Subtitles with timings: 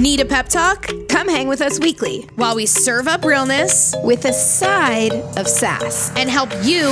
[0.00, 0.88] Need a pep talk?
[1.10, 6.10] Come hang with us weekly While we serve up realness with a side of sass
[6.16, 6.86] and help you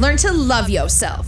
[0.00, 1.26] learn to love yourself.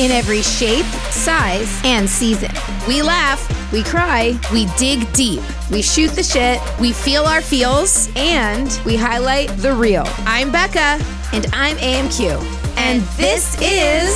[0.00, 2.50] in every shape, size, and season.
[2.88, 3.40] We laugh,
[3.72, 8.08] We cry, we dig deep, we shoot the shit, we feel our feels.
[8.16, 10.04] and we highlight the real.
[10.26, 10.98] I'm Becca.
[11.32, 12.42] And I'm AMQ.
[12.76, 14.10] And this is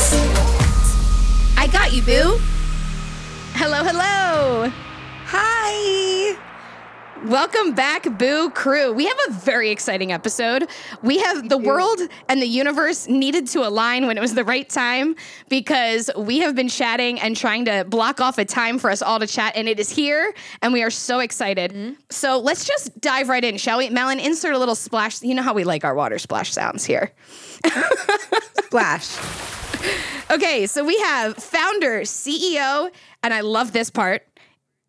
[1.57, 2.41] I Got You, Boo.
[3.55, 4.73] Hello, hello.
[5.29, 6.39] Hi.
[7.25, 8.93] Welcome back, Boo Crew.
[8.93, 10.69] We have a very exciting episode.
[11.03, 14.69] We have the world and the universe needed to align when it was the right
[14.69, 15.17] time
[15.49, 19.19] because we have been chatting and trying to block off a time for us all
[19.19, 21.73] to chat, and it is here, and we are so excited.
[21.73, 21.95] Mm-hmm.
[22.09, 23.91] So let's just dive right in, shall we?
[23.91, 25.23] Melon, insert a little splash.
[25.23, 27.11] You know how we like our water splash sounds here.
[28.67, 29.17] Splash.
[30.31, 32.91] Okay, so we have founder, CEO,
[33.25, 34.25] and I love this part.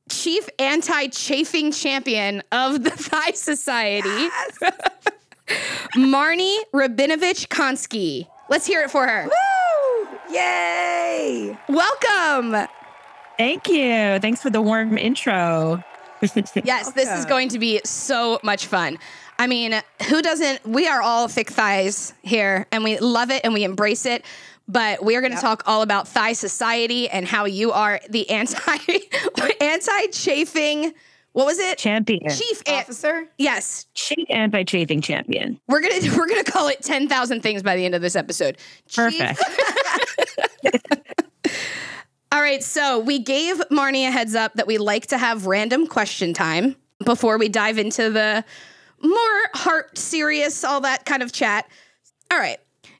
[0.09, 4.09] Chief anti-chafing champion of the Thigh Society,
[5.95, 8.27] Marnie Rabinovich Konsky.
[8.49, 9.25] Let's hear it for her.
[9.25, 10.07] Woo!
[10.33, 11.57] Yay.
[11.69, 12.67] Welcome.
[13.37, 14.19] Thank you.
[14.19, 15.83] Thanks for the warm intro.
[16.63, 18.97] Yes, this is going to be so much fun.
[19.37, 20.65] I mean, who doesn't?
[20.65, 24.25] We are all thick thighs here, and we love it and we embrace it.
[24.67, 28.29] But we are going to talk all about thigh society and how you are the
[28.29, 28.77] anti
[29.61, 30.93] anti chafing.
[31.33, 31.77] What was it?
[31.77, 32.29] champion.
[32.29, 33.27] Chief an- Officer?
[33.37, 35.59] Yes, Chief anti-chafing champion.
[35.67, 38.57] we're gonna we're gonna call it ten thousand things by the end of this episode.
[38.87, 39.43] Chief- Perfect.
[42.31, 45.87] All right, so we gave Marnie a heads up that we like to have random
[45.87, 48.43] question time before we dive into the
[49.01, 51.69] more heart serious, all that kind of chat.
[52.31, 52.57] All right,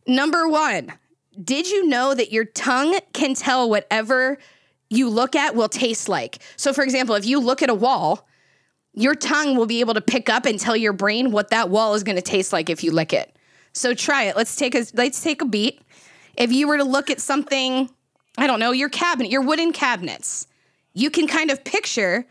[0.07, 0.93] number one,
[1.43, 4.37] did you know that your tongue can tell whatever
[4.89, 6.39] you look at will taste like?
[6.55, 8.27] So, for example, if you look at a wall,
[8.93, 11.93] your tongue will be able to pick up and tell your brain what that wall
[11.93, 13.35] is going to taste like if you lick it.
[13.73, 14.35] So try it.
[14.35, 15.81] Let's take a let's take a beat.
[16.35, 17.89] If you were to look at something,
[18.37, 20.47] I don't know, your cabinet, your wooden cabinets,
[20.93, 22.25] you can kind of picture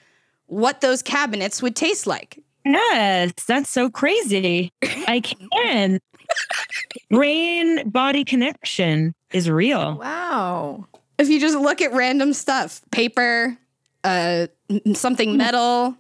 [0.47, 2.43] what those cabinets would taste like.
[2.65, 4.73] yes, that's so crazy.
[4.83, 6.01] I can.
[7.11, 9.99] Brain body connection is real.
[9.99, 10.87] Wow.
[11.19, 13.57] If you just look at random stuff, paper,
[14.05, 14.47] uh
[14.95, 15.97] something metal,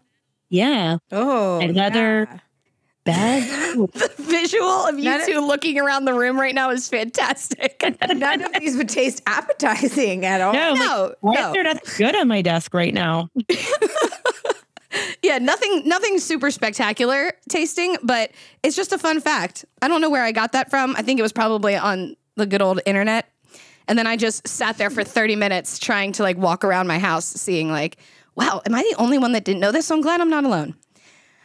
[0.48, 0.98] Yeah.
[1.12, 1.60] Oh.
[1.60, 2.38] Another yeah.
[3.04, 3.42] bag.
[3.76, 7.82] the visual of you None of- two looking around the room right now is fantastic.
[8.08, 10.53] None of these would taste appetizing at all.
[10.53, 11.47] No, like, no, why no.
[11.48, 13.28] is there nothing good on my desk right now?
[15.22, 18.30] Yeah, nothing nothing super spectacular tasting, but
[18.62, 19.64] it's just a fun fact.
[19.82, 20.94] I don't know where I got that from.
[20.96, 23.28] I think it was probably on the good old internet.
[23.88, 26.98] And then I just sat there for 30 minutes trying to like walk around my
[26.98, 27.98] house seeing like,
[28.34, 29.86] wow, am I the only one that didn't know this?
[29.86, 30.74] So I'm glad I'm not alone.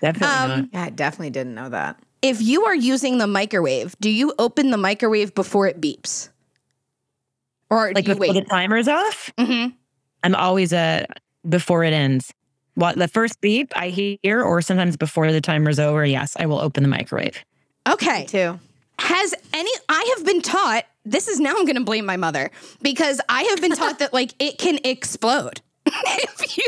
[0.02, 0.70] Definitely Um, not.
[0.74, 2.00] Yeah, I definitely didn't know that.
[2.22, 6.30] If you are using the microwave, do you open the microwave before it beeps?
[7.70, 9.68] Or Like do you before the timer's off, hmm
[10.24, 11.08] I'm always a
[11.48, 12.32] before it ends.
[12.76, 16.60] What the first beep I hear, or sometimes before the timer's over, yes, I will
[16.60, 17.44] open the microwave.
[17.90, 18.22] Okay.
[18.22, 18.60] Me too.
[19.00, 22.52] Has any I have been taught this is now I'm going to blame my mother
[22.82, 25.62] because I have been taught that like it can explode.
[25.86, 26.68] if you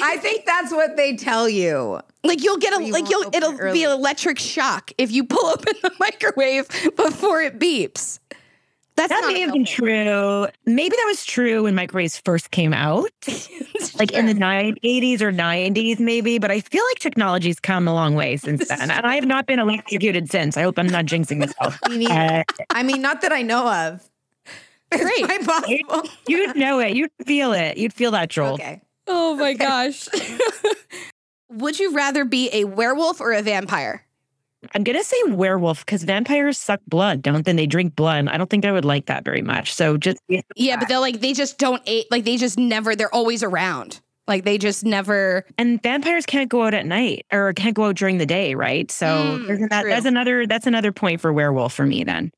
[0.00, 2.00] I think that's what they tell you.
[2.22, 5.24] like you'll get a you like you'll it'll it be an electric shock if you
[5.24, 8.20] pull open the microwave before it beeps.
[8.96, 10.46] That's That not may have been true.
[10.64, 13.10] Maybe that was true when microwaves first came out,
[13.98, 16.38] like in the ni- 80s or 90s, maybe.
[16.38, 18.90] But I feel like technology's come a long way since then.
[18.90, 20.56] And I have not been electrocuted since.
[20.56, 21.78] I hope I'm not jinxing myself.
[21.90, 22.44] Me neither.
[22.48, 24.08] Uh, I mean, not that I know of.
[24.90, 25.02] Great.
[25.02, 26.10] It's quite possible.
[26.26, 26.94] you'd know it.
[26.96, 27.76] You'd feel it.
[27.76, 28.54] You'd feel that, Joel.
[28.54, 28.80] Okay.
[29.06, 30.08] Oh my gosh.
[31.50, 34.05] Would you rather be a werewolf or a vampire?
[34.74, 37.52] I'm going to say werewolf because vampires suck blood, don't they?
[37.52, 38.28] They drink blood.
[38.28, 39.72] I don't think I would like that very much.
[39.74, 40.18] So just
[40.56, 44.00] Yeah, but they're like they just don't eat like they just never they're always around.
[44.28, 47.96] Like they just never and vampires can't go out at night or can't go out
[47.96, 48.90] during the day, right?
[48.90, 52.32] So Mm, that, that's another that's another point for werewolf for me then.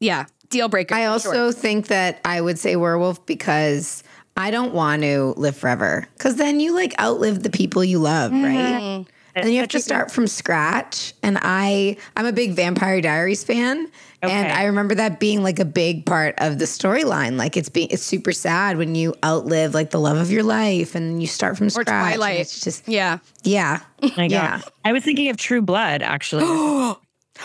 [0.00, 0.94] yeah, deal breaker.
[0.94, 1.52] I also sure.
[1.52, 4.02] think that I would say werewolf because
[4.36, 6.06] I don't want to live forever.
[6.16, 9.06] Because then you like outlive the people you love, right?
[9.34, 11.14] And then you have to start from scratch.
[11.22, 13.88] And I, I'm a big Vampire Diaries fan,
[14.22, 17.36] and I remember that being like a big part of the storyline.
[17.38, 20.94] Like it's being, it's super sad when you outlive like the love of your life,
[20.94, 21.88] and you start from scratch.
[21.88, 22.40] and Twilight.
[22.40, 23.18] It's just, yeah.
[23.44, 23.80] yeah,
[24.16, 24.60] yeah.
[24.84, 26.44] I was thinking of True Blood actually.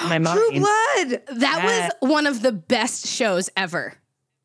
[0.09, 0.38] My mind.
[0.39, 1.21] True Blood.
[1.39, 1.89] That Yeah.
[2.01, 3.93] was one of the best shows ever.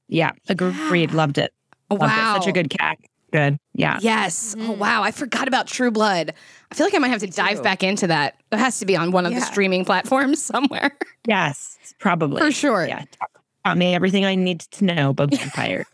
[0.09, 1.13] Yeah, agreed.
[1.13, 1.53] Loved it.
[1.91, 2.37] Loved Wow.
[2.37, 2.43] it.
[2.43, 2.99] Such a good cat.
[3.31, 3.59] Good.
[3.75, 3.99] Yeah.
[4.03, 4.55] Yes.
[4.55, 4.71] Mm-hmm.
[4.71, 6.35] Oh wow, I forgot about True Blood.
[6.71, 8.37] I feel like I might have to dive back into that.
[8.53, 10.97] It has to be on one of the streaming platforms somewhere.
[11.27, 12.41] Yes, probably.
[12.41, 12.87] For sure.
[12.87, 13.01] Yeah.
[13.01, 13.31] Taught-
[13.65, 15.85] Taught me everything I need to know about vampire.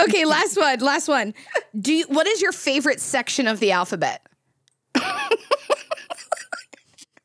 [0.00, 0.80] Okay, last one.
[0.80, 1.32] Last one.
[1.78, 4.26] Do you, what is your favorite section of the alphabet?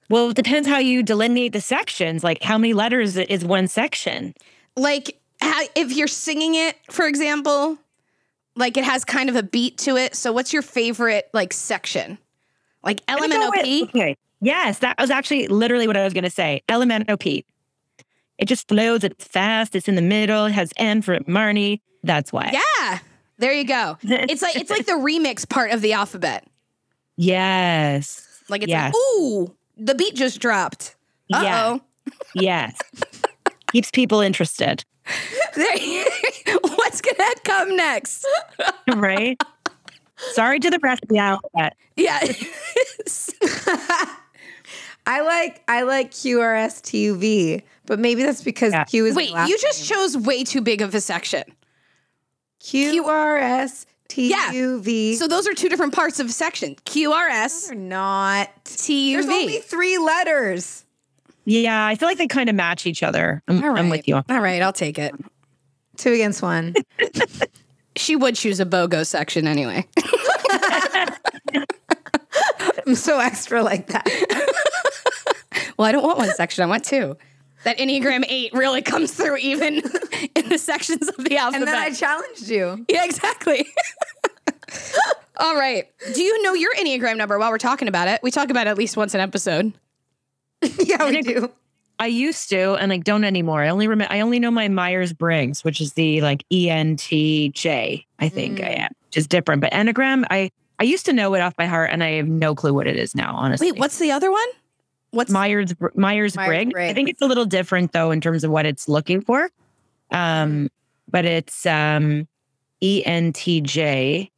[0.10, 2.24] well, it depends how you delineate the sections.
[2.24, 4.34] Like how many letters is one section?
[4.76, 5.20] Like
[5.60, 7.78] how, if you're singing it, for example,
[8.56, 10.16] like it has kind of a beat to it.
[10.16, 12.18] So what's your favorite like section?
[12.84, 13.52] Like LMNOP?
[13.82, 14.16] with- Okay.
[14.42, 16.62] Yes, that was actually literally what I was going to say.
[16.70, 17.44] LMNOP.
[18.38, 19.04] It just flows.
[19.04, 19.76] It's fast.
[19.76, 20.46] It's in the middle.
[20.46, 21.82] It has N for Marnie.
[22.04, 22.52] That's why.
[22.54, 23.00] Yeah.
[23.38, 23.98] There you go.
[24.04, 26.46] It's like it's like the remix part of the alphabet.
[27.18, 28.26] Yes.
[28.50, 28.94] Like it's Yes.
[28.94, 30.96] like, ooh, the beat just dropped.
[31.34, 31.66] Uh Yeah.
[31.68, 32.14] oh.
[32.34, 32.78] Yes.
[33.72, 34.84] Keeps people interested.
[36.62, 38.26] What's gonna come next?
[38.96, 39.42] Right?
[40.34, 41.76] Sorry to the rest of the alphabet.
[41.96, 42.20] Yeah.
[45.06, 48.84] I like I like QRSTUV, but maybe that's because Yeah.
[48.84, 51.44] Q is Wait, last you just chose way too big of a section.
[52.62, 53.86] QRSTUV.
[55.16, 56.76] So those are two different parts of a section.
[56.86, 58.50] QRS, they're not.
[58.88, 60.84] There's only three letters.
[61.46, 63.42] Yeah, I feel like they kind of match each other.
[63.48, 63.80] I'm, All right.
[63.80, 64.16] I'm with you.
[64.16, 65.16] All right, I'll take it.
[66.00, 66.74] Two against one.
[67.96, 69.86] She would choose a BOGO section anyway.
[72.88, 74.08] I'm so extra like that.
[75.78, 76.64] well, I don't want one section.
[76.64, 77.18] I want two.
[77.66, 79.82] That Enneagram 8 really comes through even
[80.34, 81.68] in the sections of the alphabet.
[81.68, 82.86] And then I challenged you.
[82.88, 83.68] yeah, exactly.
[85.36, 85.90] All right.
[86.14, 88.22] Do you know your Enneagram number while we're talking about it?
[88.24, 89.74] We talk about it at least once an episode.
[90.62, 91.52] yeah, we do.
[92.00, 93.62] I used to, and like don't anymore.
[93.62, 94.14] I only remember.
[94.14, 98.06] I only know my Myers Briggs, which is the like ENTJ.
[98.20, 99.62] I think I am, which is different.
[99.62, 102.56] But Enneagram, I I used to know it off by heart, and I have no
[102.56, 103.36] clue what it is now.
[103.36, 104.48] Honestly, Wait, what's the other one?
[105.12, 106.74] What's Myers Myers Briggs?
[106.76, 109.50] I think it's a little different though in terms of what it's looking for.
[110.12, 110.70] Um,
[111.10, 112.28] but it's um
[112.82, 114.32] ENTJ.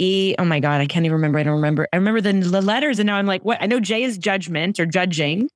[0.00, 0.34] E.
[0.38, 1.38] Oh my god, I can't even remember.
[1.40, 1.88] I don't remember.
[1.92, 3.58] I remember the, the letters, and now I'm like, what?
[3.60, 5.50] I know J is judgment or judging.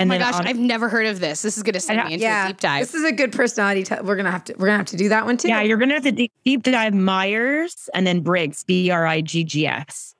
[0.00, 1.42] Oh my gosh, on- I've never heard of this.
[1.42, 2.80] This is going to send me into a deep dive.
[2.80, 3.82] this is a good personality.
[3.84, 4.54] Te- we're gonna have to.
[4.54, 5.48] We're gonna have to do that one too.
[5.48, 9.20] Yeah, you're gonna have to deep, deep dive Myers and then Briggs, B R I
[9.20, 10.14] G G S.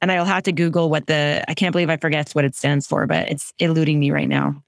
[0.00, 2.86] And I'll have to Google what the I can't believe I forget what it stands
[2.86, 4.62] for, but it's eluding me right now.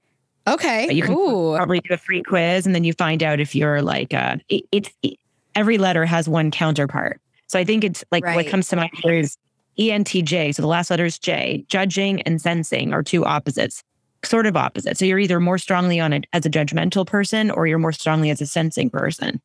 [0.45, 0.85] okay.
[0.87, 1.55] But you can Ooh.
[1.55, 4.65] probably do a free quiz and then you find out if you're like uh it,
[4.73, 5.17] it's it-
[5.55, 7.19] every letter has one counterpart.
[7.47, 8.35] So I think it's like Right.
[8.35, 9.37] what comes to mind is
[9.79, 10.53] E ENTJ.
[10.53, 11.63] So the last letter is J.
[11.69, 13.83] Judging and sensing are two opposites,
[14.25, 14.97] sort of opposite.
[14.97, 18.29] So you're either more strongly on it as a judgmental person or you're more strongly
[18.29, 19.41] as a sensing person.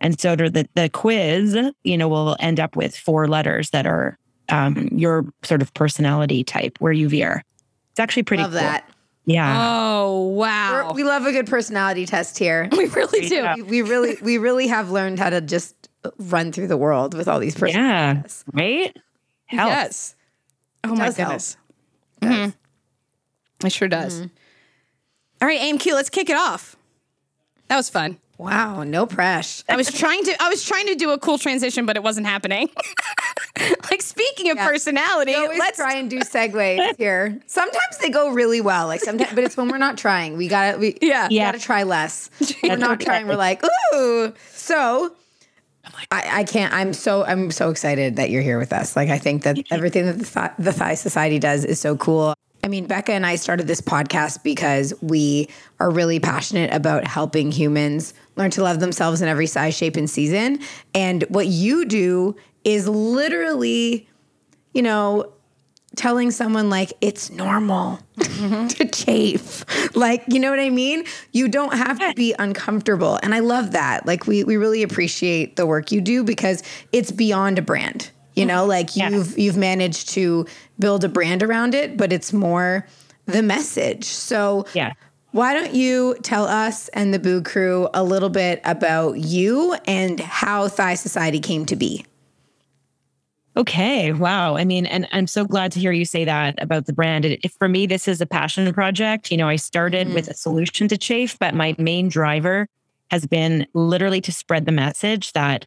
[0.00, 4.18] And so the the quiz, you know, will end up with four letters that are
[4.48, 7.44] um, your sort of personality type where you veer.
[7.92, 8.60] It's actually pretty love cool.
[8.60, 8.88] that.
[9.24, 9.56] Yeah.
[9.70, 10.92] Oh, We're, wow.
[10.94, 12.68] we love a good personality test here.
[12.76, 13.36] we really do.
[13.36, 13.54] Yeah.
[13.54, 15.88] we, we really, we really have learned how to just
[16.18, 17.76] run through the world with all these personalities.
[18.16, 18.22] yeah.
[18.22, 18.44] tests.
[18.52, 18.96] Right?
[19.46, 19.70] Helps.
[19.70, 20.16] Yes.
[20.82, 21.28] Oh my does help.
[21.28, 21.56] goodness.
[22.22, 22.54] Mhm.
[23.64, 24.20] It sure does.
[24.22, 24.30] Mm.
[25.40, 26.76] All right, AMQ, let's kick it off.
[27.68, 28.18] That was fun.
[28.38, 29.62] Wow, no press.
[29.68, 32.26] I was trying to I was trying to do a cool transition, but it wasn't
[32.26, 32.68] happening.
[33.90, 34.66] like speaking of Yeah.
[34.66, 37.40] personality, let's try and do segues here.
[37.46, 40.36] Sometimes they go really well, like sometimes, but it's when we're not trying.
[40.36, 41.28] We gotta, we Yeah.
[41.28, 41.52] we Yeah.
[41.52, 42.30] gotta try less.
[42.62, 43.28] We're not trying.
[43.28, 43.62] We're like,
[43.94, 44.32] ooh.
[44.50, 45.14] So,
[46.10, 46.72] I, I can't.
[46.74, 48.96] I'm so I'm so excited that you're here with us.
[48.96, 52.34] Like, I think that everything that the Thigh, the Thigh Society does is so cool.
[52.64, 55.48] I mean, Becca and I started this podcast because we
[55.80, 60.08] are really passionate about helping humans learn to love themselves in every size, shape, and
[60.08, 60.60] season.
[60.94, 64.08] And what you do is literally,
[64.74, 65.32] you know,
[65.96, 68.66] telling someone like it's normal mm-hmm.
[68.68, 69.96] to chafe.
[69.96, 71.04] Like, you know what I mean?
[71.32, 73.18] You don't have to be uncomfortable.
[73.24, 74.06] And I love that.
[74.06, 78.10] Like we we really appreciate the work you do because it's beyond a brand.
[78.34, 79.10] You know, like Yeah.
[79.10, 80.46] you've you've managed to
[80.78, 82.86] build a brand around it, but it's more
[83.26, 84.04] the message.
[84.04, 84.92] So Yeah.
[85.32, 90.18] why don't you tell us and the Boo Crew a little bit about you and
[90.20, 92.04] how Thigh Society came to be?
[93.54, 94.12] Okay.
[94.12, 94.56] Wow.
[94.56, 97.26] I mean, and I'm so glad to hear you say that about the brand.
[97.26, 99.30] It, for me, this is a passion project.
[99.30, 100.14] You know, I started mm.
[100.14, 102.66] with a solution to chafe, but my main driver
[103.10, 105.66] has been literally to spread the message that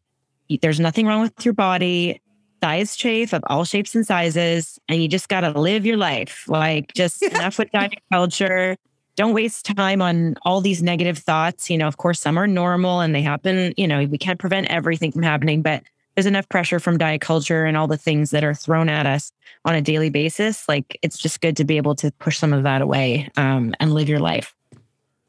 [0.62, 2.19] there's nothing wrong with your body.
[2.65, 6.45] Thighs chafe of all shapes and sizes, and you just got to live your life.
[6.48, 8.75] Like, just enough with diet culture.
[9.15, 11.69] don't waste time on all these negative thoughts.
[11.69, 13.75] You know, of course, some are normal and they happen.
[13.77, 15.84] You know, we can't prevent everything from happening, but
[16.15, 19.31] there's enough pressure from diet culture and all the things that are thrown at us
[19.63, 20.67] on a daily basis.
[20.67, 23.93] Like it's just good to be able to push some of that away um, and
[23.93, 24.55] live your life.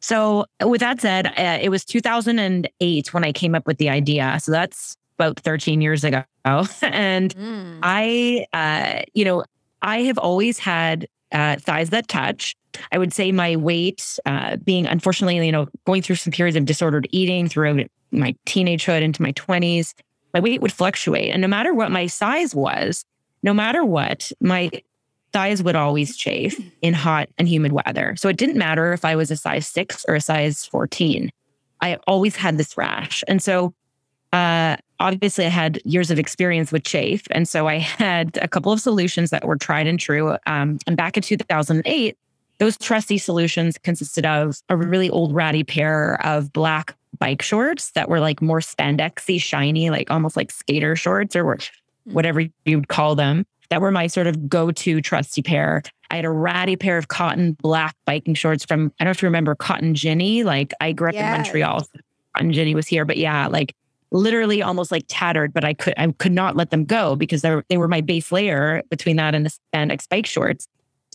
[0.00, 4.38] So, with that said, uh, it was 2008 when I came up with the idea.
[4.40, 6.24] So that's about 13 years ago.
[6.44, 7.78] and mm.
[7.82, 9.44] I, uh, you know,
[9.82, 12.56] I have always had uh, thighs that touch.
[12.92, 16.64] I would say my weight, uh, being unfortunately, you know, going through some periods of
[16.64, 17.80] disordered eating throughout
[18.10, 19.94] my teenagehood into my 20s,
[20.34, 21.30] my weight would fluctuate.
[21.30, 23.04] And no matter what my size was,
[23.42, 24.70] no matter what, my
[25.32, 28.14] thighs would always chafe in hot and humid weather.
[28.16, 31.30] So it didn't matter if I was a size six or a size 14.
[31.80, 33.22] I always had this rash.
[33.28, 33.74] And so
[34.32, 37.22] uh, obviously I had years of experience with chafe.
[37.30, 40.36] And so I had a couple of solutions that were tried and true.
[40.46, 42.16] Um, and back in 2008,
[42.58, 48.08] those trusty solutions consisted of a really old ratty pair of black bike shorts that
[48.08, 52.12] were like more spandexy, shiny, like almost like skater shorts or hmm.
[52.12, 53.44] whatever you'd call them.
[53.68, 55.82] That were my sort of go-to trusty pair.
[56.10, 59.22] I had a ratty pair of cotton black biking shorts from I don't know if
[59.22, 60.44] you remember Cotton Ginny.
[60.44, 61.24] Like I grew up yes.
[61.24, 61.86] in Montreal.
[62.36, 63.74] Cotton Ginny was here, but yeah, like
[64.10, 67.54] literally almost like tattered, but I could I could not let them go because they
[67.54, 70.68] were, they were my base layer between that and the spandex bike shorts.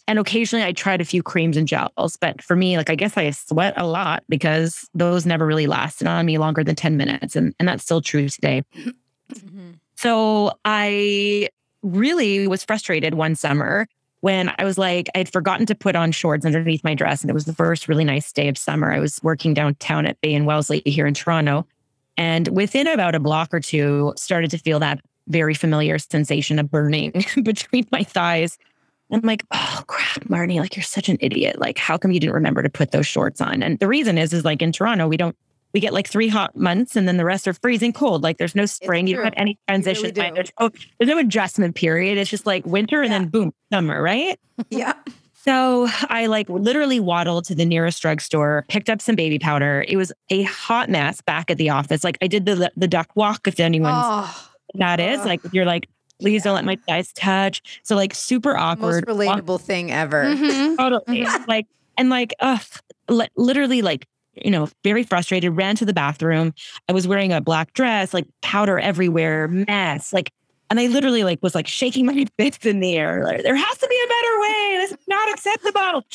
[0.07, 3.15] And occasionally I tried a few creams and gels, but for me, like I guess
[3.17, 7.35] I sweat a lot because those never really lasted on me longer than 10 minutes.
[7.35, 8.63] And, and that's still true today.
[9.33, 9.71] Mm-hmm.
[9.95, 11.49] So I
[11.83, 13.87] really was frustrated one summer
[14.21, 17.21] when I was like, I'd forgotten to put on shorts underneath my dress.
[17.21, 18.91] And it was the first really nice day of summer.
[18.91, 21.67] I was working downtown at Bay and Wellesley here in Toronto.
[22.21, 26.69] And within about a block or two, started to feel that very familiar sensation of
[26.69, 28.59] burning between my thighs.
[29.11, 31.59] I'm like, oh crap, Marnie, like you're such an idiot.
[31.59, 33.63] Like, how come you didn't remember to put those shorts on?
[33.63, 35.35] And the reason is, is like in Toronto, we don't,
[35.73, 38.21] we get like three hot months and then the rest are freezing cold.
[38.21, 40.11] Like there's no spring, you don't have any transition.
[40.15, 42.19] Really there's, oh, there's no adjustment period.
[42.19, 43.17] It's just like winter and yeah.
[43.17, 44.39] then boom, summer, right?
[44.69, 44.93] yeah.
[45.43, 49.83] So I like literally waddled to the nearest drugstore, picked up some baby powder.
[49.87, 52.03] It was a hot mess back at the office.
[52.03, 55.19] Like I did the the duck walk if anyone's oh, that is.
[55.21, 55.25] Oh.
[55.25, 56.43] Like you're like, please yeah.
[56.43, 57.81] don't let my thighs touch.
[57.81, 59.07] So like super awkward.
[59.07, 60.25] Most relatable walk- thing ever.
[60.25, 60.75] Mm-hmm.
[60.75, 61.21] Totally.
[61.25, 61.49] Mm-hmm.
[61.49, 61.65] Like
[61.97, 62.61] and like ugh,
[63.09, 66.53] li- literally like you know, very frustrated, ran to the bathroom.
[66.87, 70.13] I was wearing a black dress, like powder everywhere, mess.
[70.13, 70.31] Like
[70.71, 73.25] and I literally like was like shaking my fists in the air.
[73.25, 74.77] Like, there has to be a better way.
[74.77, 76.05] This is not acceptable.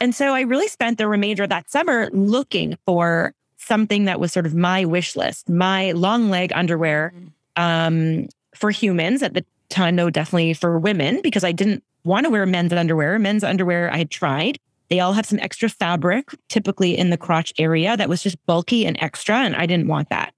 [0.00, 4.30] And so I really spent the remainder of that summer looking for something that was
[4.30, 7.30] sort of my wish list, my long leg underwear mm.
[7.56, 12.30] um, for humans at the time, though definitely for women, because I didn't want to
[12.30, 13.18] wear men's underwear.
[13.18, 14.58] Men's underwear I had tried.
[14.90, 18.84] They all have some extra fabric, typically in the crotch area, that was just bulky
[18.84, 19.36] and extra.
[19.36, 20.34] And I didn't want that.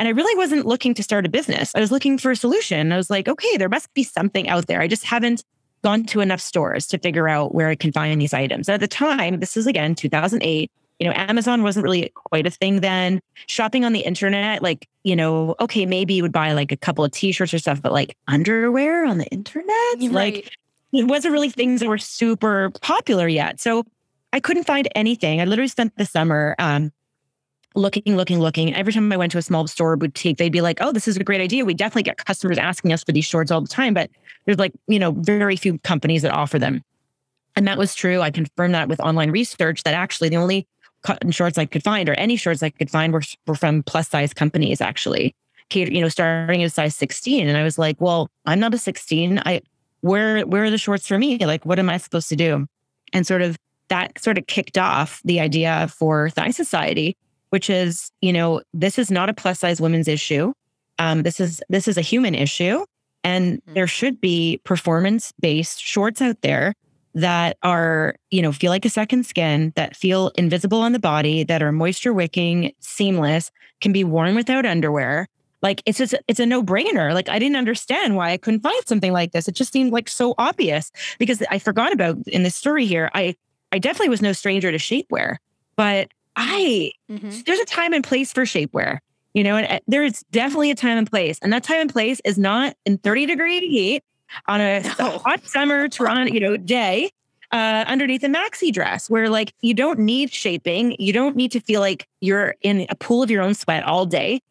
[0.00, 1.74] And I really wasn't looking to start a business.
[1.74, 2.90] I was looking for a solution.
[2.90, 4.80] I was like, okay, there must be something out there.
[4.80, 5.44] I just haven't
[5.84, 8.70] gone to enough stores to figure out where I can find these items.
[8.70, 10.72] At the time, this is again 2008.
[11.00, 13.20] You know, Amazon wasn't really quite a thing then.
[13.46, 17.04] Shopping on the internet, like, you know, okay, maybe you would buy like a couple
[17.04, 20.10] of t-shirts or stuff, but like underwear on the internet, right.
[20.10, 20.56] like
[20.94, 23.60] it wasn't really things that were super popular yet.
[23.60, 23.84] So
[24.32, 25.42] I couldn't find anything.
[25.42, 26.90] I literally spent the summer um,
[27.74, 28.74] looking, looking, looking.
[28.74, 31.16] Every time I went to a small store boutique, they'd be like, oh, this is
[31.16, 31.64] a great idea.
[31.64, 34.10] We definitely get customers asking us for these shorts all the time, but
[34.44, 36.82] there's like, you know, very few companies that offer them.
[37.56, 38.20] And that was true.
[38.20, 40.66] I confirmed that with online research that actually the only
[41.02, 44.08] cotton shorts I could find or any shorts I could find were, were from plus
[44.08, 45.34] size companies actually.
[45.68, 47.48] Cater, You know, starting at size 16.
[47.48, 49.40] And I was like, well, I'm not a 16.
[49.44, 49.62] I
[50.00, 51.38] where where are the shorts for me?
[51.38, 52.66] Like, what am I supposed to do?
[53.12, 53.56] And sort of
[53.88, 57.16] that sort of kicked off the idea for Thigh Society,
[57.50, 60.52] which is, you know, this is not a plus size women's issue.
[60.98, 62.84] Um, this is this is a human issue,
[63.24, 63.74] and mm-hmm.
[63.74, 66.74] there should be performance based shorts out there
[67.14, 71.42] that are, you know, feel like a second skin, that feel invisible on the body,
[71.44, 75.26] that are moisture wicking, seamless, can be worn without underwear.
[75.62, 77.12] Like it's just it's a no brainer.
[77.12, 79.48] Like I didn't understand why I couldn't find something like this.
[79.48, 83.10] It just seemed like so obvious because I forgot about in this story here.
[83.14, 83.34] I
[83.72, 85.36] I definitely was no stranger to shapewear,
[85.76, 87.30] but I mm-hmm.
[87.46, 88.98] there's a time and place for shapewear.
[89.32, 91.92] You know, and uh, there is definitely a time and place, and that time and
[91.92, 94.02] place is not in 30 degree heat
[94.48, 95.18] on a no.
[95.18, 97.12] hot summer Toronto, you know, day
[97.52, 101.60] uh, underneath a maxi dress, where like you don't need shaping, you don't need to
[101.60, 104.42] feel like you're in a pool of your own sweat all day.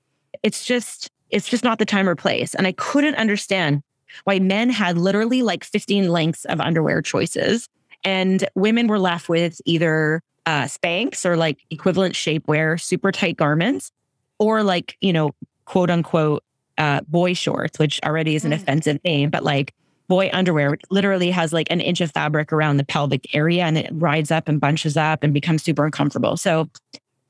[0.44, 3.84] It's just it's just not the time or place, and I couldn't understand
[4.24, 7.70] why men had literally like 15 lengths of underwear choices
[8.04, 13.92] and women were left with either uh, Spanx or like equivalent shapewear, super tight garments,
[14.40, 16.44] or like, you know, quote unquote,
[16.80, 18.56] uh, boy shorts, which already is an mm.
[18.56, 19.76] offensive name, but like
[20.08, 23.78] boy underwear, which literally has like an inch of fabric around the pelvic area and
[23.78, 26.36] it rides up and bunches up and becomes super uncomfortable.
[26.36, 26.68] So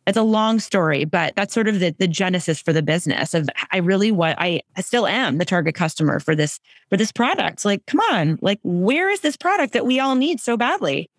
[0.07, 3.49] it's a long story, but that's sort of the, the genesis for the business of
[3.71, 6.57] I really what I, I still am the target customer for this
[6.89, 7.65] for this product.
[7.65, 11.09] Like, come on, like where is this product that we all need so badly?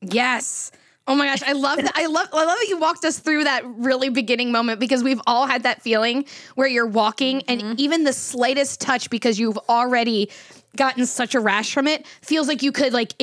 [0.00, 0.72] Yes.
[1.08, 1.92] Oh my gosh, I love that.
[1.94, 5.20] I love I love that you walked us through that really beginning moment because we've
[5.26, 7.66] all had that feeling where you're walking mm-hmm.
[7.68, 10.30] and even the slightest touch because you've already
[10.76, 13.14] gotten such a rash from it feels like you could like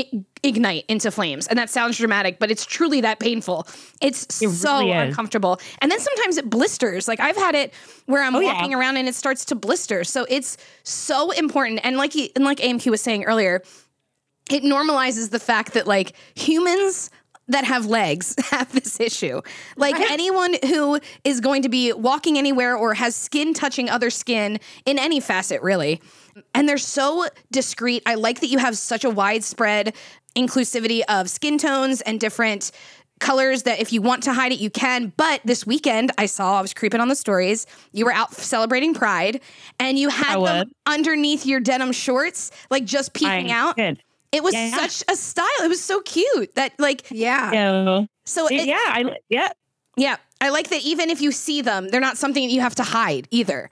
[0.44, 3.66] ignite into flames and that sounds dramatic but it's truly that painful
[4.02, 7.74] it's it so really uncomfortable and then sometimes it blisters like i've had it
[8.08, 8.78] where i'm oh, walking yeah.
[8.78, 12.58] around and it starts to blister so it's so important and like he, and like
[12.58, 13.62] amq was saying earlier
[14.50, 17.10] it normalizes the fact that like humans
[17.48, 19.42] that have legs have this issue.
[19.78, 24.60] Like anyone who is going to be walking anywhere or has skin touching other skin
[24.86, 26.02] in any facet, really.
[26.54, 28.04] And they're so discreet.
[28.06, 29.96] I like that you have such a widespread
[30.36, 32.72] inclusivity of skin tones and different
[33.20, 35.14] colors that if you want to hide it, you can.
[35.16, 38.94] But this weekend, I saw, I was creeping on the stories, you were out celebrating
[38.94, 39.42] Pride
[39.80, 43.78] and you had them underneath your denim shorts, like just peeking I out.
[43.78, 44.02] Did.
[44.36, 44.70] It was yeah.
[44.76, 45.46] such a style.
[45.64, 47.54] It was so cute that like yeah.
[47.54, 48.06] yeah.
[48.26, 49.50] So it, yeah, I, yeah.
[49.96, 50.18] Yeah.
[50.42, 52.84] I like that even if you see them, they're not something that you have to
[52.84, 53.70] hide either.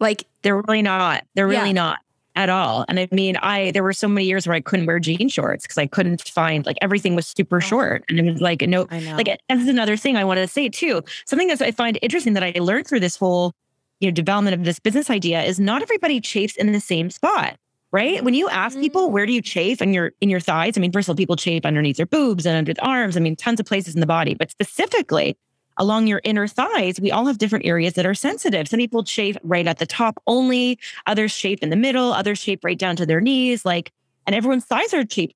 [0.00, 1.26] Like they're really not.
[1.34, 1.72] They're really yeah.
[1.72, 1.98] not
[2.34, 2.86] at all.
[2.88, 5.64] And I mean, I there were so many years where I couldn't wear jean shorts
[5.64, 7.60] because I couldn't find like everything was super oh.
[7.60, 8.04] short.
[8.08, 11.02] And it was like no like that's another thing I wanted to say too.
[11.26, 13.52] Something that I find interesting that I learned through this whole
[14.00, 17.58] you know development of this business idea is not everybody chafes in the same spot
[17.92, 18.22] right?
[18.22, 19.12] When you ask people mm.
[19.12, 21.36] where do you chafe in your in your thighs, I mean, first of all, people
[21.36, 23.16] chafe underneath their boobs and under the arms.
[23.16, 25.36] I mean, tons of places in the body, but specifically
[25.78, 28.68] along your inner thighs, we all have different areas that are sensitive.
[28.68, 32.64] Some people chafe right at the top only, others shape in the middle, others shape
[32.64, 33.64] right down to their knees.
[33.64, 33.92] Like,
[34.26, 35.34] and everyone's thighs are shaped.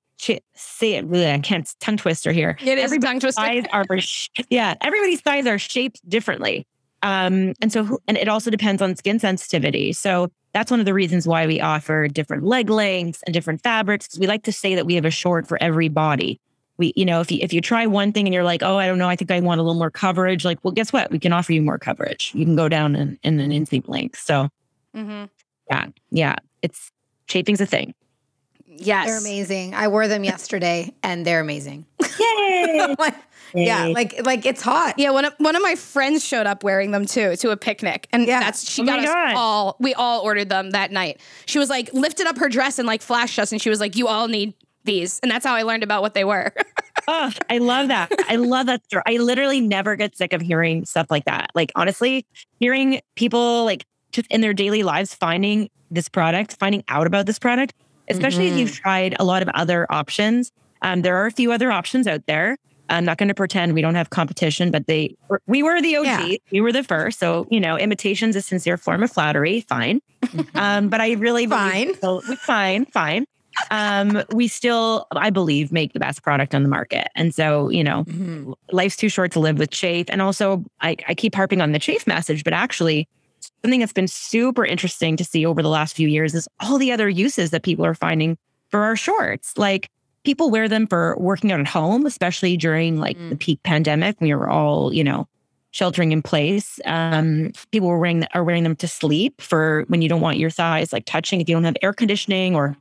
[0.55, 2.57] say it really, I can't tongue twister here.
[2.61, 3.41] It is tongue twister.
[3.41, 3.85] Thighs are,
[4.49, 6.65] yeah, everybody's thighs are shaped differently.
[7.03, 9.93] Um, and so, and it also depends on skin sensitivity.
[9.93, 14.17] So that's one of the reasons why we offer different leg lengths and different fabrics.
[14.17, 16.39] We like to say that we have a short for every body.
[16.77, 18.87] We, you know, if you if you try one thing and you're like, oh, I
[18.87, 20.43] don't know, I think I want a little more coverage.
[20.43, 21.11] Like, well, guess what?
[21.11, 22.31] We can offer you more coverage.
[22.33, 24.19] You can go down in, in an inseam length.
[24.19, 24.49] So,
[24.95, 25.25] mm-hmm.
[25.69, 26.91] yeah, yeah, it's
[27.27, 27.93] chafing's a thing.
[28.77, 29.75] Yes, they're amazing.
[29.75, 31.85] I wore them yesterday, and they're amazing.
[32.19, 32.95] Yay!
[33.53, 34.95] Yeah, like like it's hot.
[34.97, 38.07] Yeah, one of one of my friends showed up wearing them too to a picnic,
[38.13, 38.39] and yeah.
[38.39, 39.33] that's she oh got us God.
[39.35, 39.75] all.
[39.79, 41.19] We all ordered them that night.
[41.47, 43.95] She was like lifted up her dress and like flashed us, and she was like,
[43.95, 44.53] "You all need
[44.85, 46.53] these," and that's how I learned about what they were.
[47.07, 48.09] oh, I love that.
[48.29, 49.03] I love that story.
[49.05, 51.51] I literally never get sick of hearing stuff like that.
[51.53, 52.25] Like honestly,
[52.59, 57.37] hearing people like just in their daily lives finding this product, finding out about this
[57.37, 57.73] product,
[58.11, 58.53] especially mm-hmm.
[58.53, 60.51] if you've tried a lot of other options.
[60.81, 62.57] Um, there are a few other options out there.
[62.89, 65.15] I'm not going to pretend we don't have competition, but they
[65.47, 66.05] we were the OG.
[66.05, 66.35] Yeah.
[66.51, 67.19] We were the first.
[67.19, 69.61] So, you know, imitation's a sincere form of flattery.
[69.61, 70.01] Fine.
[70.55, 71.95] um, but I really fine.
[71.95, 73.25] Still, fine, fine.
[73.69, 77.07] Um, we still, I believe, make the best product on the market.
[77.15, 78.53] And so, you know, mm-hmm.
[78.71, 80.07] life's too short to live with chafe.
[80.09, 83.07] And also, I, I keep harping on the chafe message, but actually,
[83.63, 86.91] something that's been super interesting to see over the last few years is all the
[86.91, 88.37] other uses that people are finding
[88.69, 89.57] for our shorts.
[89.57, 89.89] Like
[90.23, 93.29] people wear them for working out at home, especially during like mm.
[93.29, 94.19] the peak pandemic.
[94.19, 95.27] We were all, you know,
[95.71, 96.79] sheltering in place.
[96.85, 100.49] Um, people were wearing are wearing them to sleep for when you don't want your
[100.49, 102.75] thighs like touching if you don't have air conditioning or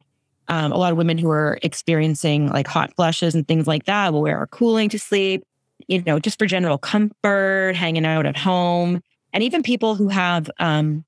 [0.49, 4.13] um, a lot of women who are experiencing like hot flushes and things like that
[4.13, 5.45] will wear our cooling to sleep.
[5.87, 9.01] You know, just for general comfort, hanging out at home,
[9.33, 11.05] and even people who have um,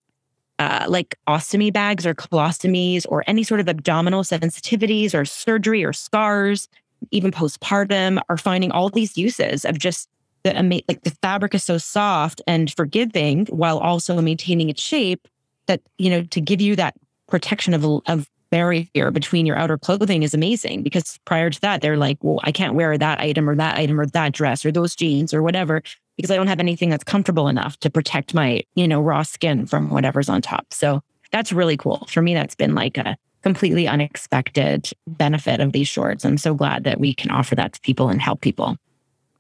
[0.59, 5.93] uh, like ostomy bags or colostomies or any sort of abdominal sensitivities or surgery or
[5.93, 6.69] scars,
[7.11, 10.09] even postpartum, are finding all these uses of just
[10.45, 15.29] the like the fabric is so soft and forgiving while also maintaining its shape
[15.67, 16.95] that you know to give you that
[17.29, 21.97] protection of of barrier between your outer clothing is amazing because prior to that they're
[21.97, 24.95] like well i can't wear that item or that item or that dress or those
[24.95, 25.83] jeans or whatever
[26.17, 29.67] because I don't have anything that's comfortable enough to protect my, you know, raw skin
[29.67, 30.73] from whatever's on top.
[30.73, 32.07] So that's really cool.
[32.09, 36.25] For me, that's been like a completely unexpected benefit of these shorts.
[36.25, 38.77] I'm so glad that we can offer that to people and help people.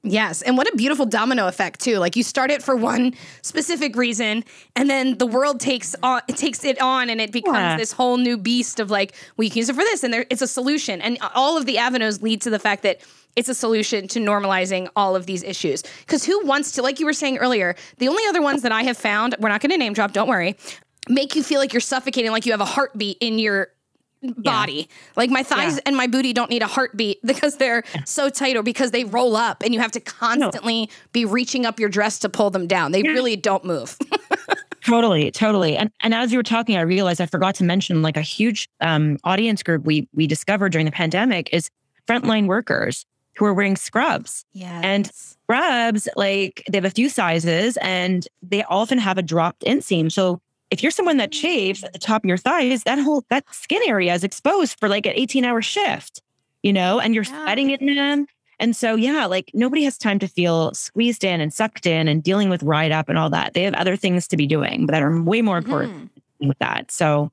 [0.04, 0.42] Yes.
[0.42, 1.98] And what a beautiful domino effect too.
[1.98, 6.36] Like you start it for one specific reason and then the world takes on it
[6.36, 7.76] takes it on and it becomes Yeah.
[7.76, 10.42] this whole new beast of like, we can use it for this and there it's
[10.42, 11.00] a solution.
[11.00, 13.00] And all of the avenues lead to the fact that
[13.36, 15.82] it's a solution to normalizing all of these issues.
[16.00, 18.82] Because who wants to, like you were saying earlier, the only other ones that I
[18.82, 20.56] have found, we're not going to name drop, don't worry,
[21.08, 23.68] make you feel like you're suffocating, like you have a heartbeat in your
[24.22, 24.88] body.
[25.16, 25.80] Like my thighs Yeah.
[25.87, 29.37] and my booty don't need a heartbeat because they're so tight or because they roll
[29.37, 32.92] up and you have to constantly be reaching up your dress to pull them down.
[32.92, 33.96] They really don't move.
[34.85, 35.76] Totally, totally.
[35.76, 38.68] And and as you were talking, I realized I forgot to mention like a huge
[38.80, 41.70] um, audience group we we discovered during the pandemic is
[42.08, 43.06] frontline workers
[43.37, 44.44] who are wearing scrubs.
[44.52, 44.80] yeah.
[44.82, 50.11] And scrubs, like they have a few sizes and they often have a dropped inseam.
[50.11, 50.40] So
[50.72, 53.82] if you're someone that shaves at the top of your thighs, that whole that skin
[53.87, 56.22] area is exposed for like an 18 hour shift,
[56.62, 57.44] you know, and you're Yeah.
[57.44, 58.26] sweating in them.
[58.58, 62.22] And so, yeah, like nobody has time to feel squeezed in and sucked in and
[62.22, 63.52] dealing with ride up and all that.
[63.52, 66.48] They have other things to be doing that are way more important mm-hmm.
[66.48, 66.90] with that.
[66.90, 67.30] So,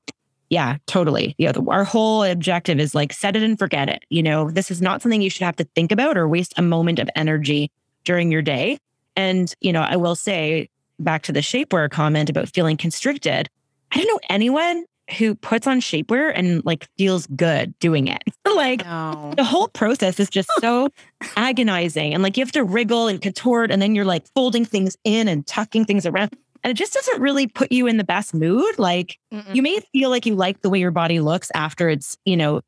[0.49, 1.35] yeah, totally.
[1.37, 4.03] Yeah, the, our whole objective is like set it and forget it.
[4.09, 6.61] You know, this is not something you should have to think about or waste a
[6.61, 7.71] moment of energy
[8.03, 8.79] during your day.
[9.15, 10.69] And, you know, I will say
[10.99, 13.49] back to the shapewear comment about feeling constricted.
[13.91, 14.85] I don't know anyone
[15.17, 18.23] who puts on shapewear and like feels good doing it.
[18.55, 19.33] like no.
[19.35, 20.89] the whole process is just so
[21.35, 22.13] agonizing.
[22.13, 25.27] And like you have to wriggle and contort, and then you're like folding things in
[25.27, 26.35] and tucking things around.
[26.63, 28.77] And it just doesn't really put you in the best mood.
[28.77, 29.55] Like Mm-mm.
[29.55, 32.61] you may feel like you like the way your body looks after it's, you know,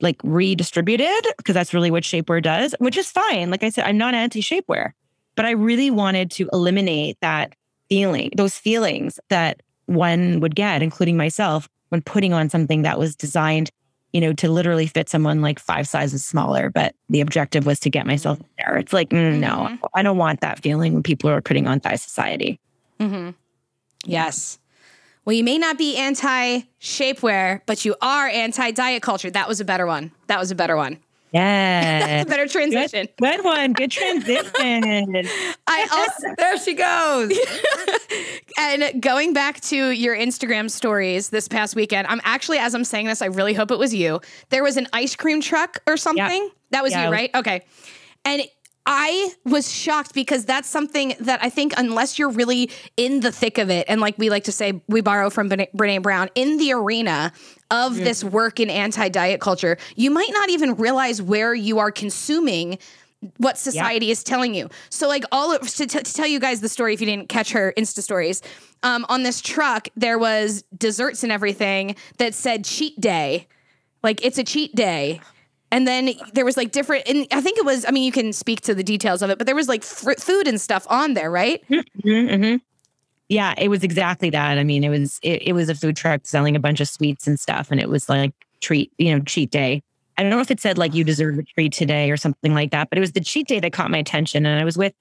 [0.00, 3.50] like redistributed, because that's really what shapewear does, which is fine.
[3.50, 4.92] Like I said, I'm not anti shapewear,
[5.36, 7.54] but I really wanted to eliminate that
[7.88, 13.16] feeling, those feelings that one would get, including myself, when putting on something that was
[13.16, 13.70] designed,
[14.12, 16.70] you know, to literally fit someone like five sizes smaller.
[16.70, 18.76] But the objective was to get myself there.
[18.76, 19.78] It's like, mm, no, Mhm.
[19.94, 22.60] I don't want that feeling when people are putting on thigh society.
[23.00, 23.30] Mm-hmm.
[24.04, 24.58] Yes.
[25.24, 29.30] Well, you may not be anti shapewear, but you are anti diet culture.
[29.30, 30.12] That was a better one.
[30.28, 30.98] That was a better one.
[31.32, 32.00] Yeah.
[32.00, 33.06] That's a better transition.
[33.18, 33.72] Good, good one.
[33.72, 34.46] Good transition.
[35.66, 37.38] I also There she goes.
[38.58, 43.06] and going back to your Instagram stories this past weekend, I'm actually as I'm saying
[43.06, 44.20] this, I really hope it was you.
[44.48, 46.50] There was an ice cream truck or something.
[46.70, 47.30] That was Yeah, you, it was- right?
[47.34, 47.64] Okay.
[48.24, 48.42] And
[48.92, 53.56] I was shocked because that's something that I think unless you're really in the thick
[53.58, 56.72] of it, and like we like to say, we borrow from Brene Brown in the
[56.72, 57.32] arena
[57.70, 62.78] of this work in anti-diet culture, you might not even realize where you are consuming
[63.36, 64.68] what society is telling you.
[64.88, 67.28] So, like, all of, to, t- to tell you guys the story, if you didn't
[67.28, 68.42] catch her Insta stories,
[68.82, 73.46] um, on this truck there was desserts and everything that said cheat day,
[74.02, 75.20] like it's a cheat day.
[75.72, 77.84] And then there was like different, and I think it was.
[77.86, 80.14] I mean, you can speak to the details of it, but there was like fr-
[80.18, 81.62] food and stuff on there, right?
[82.02, 82.56] hmm
[83.28, 84.58] Yeah, it was exactly that.
[84.58, 87.26] I mean, it was it, it was a food truck selling a bunch of sweets
[87.26, 89.82] and stuff, and it was like treat, you know, cheat day.
[90.18, 92.72] I don't know if it said like you deserve a treat today or something like
[92.72, 94.94] that, but it was the cheat day that caught my attention, and I was with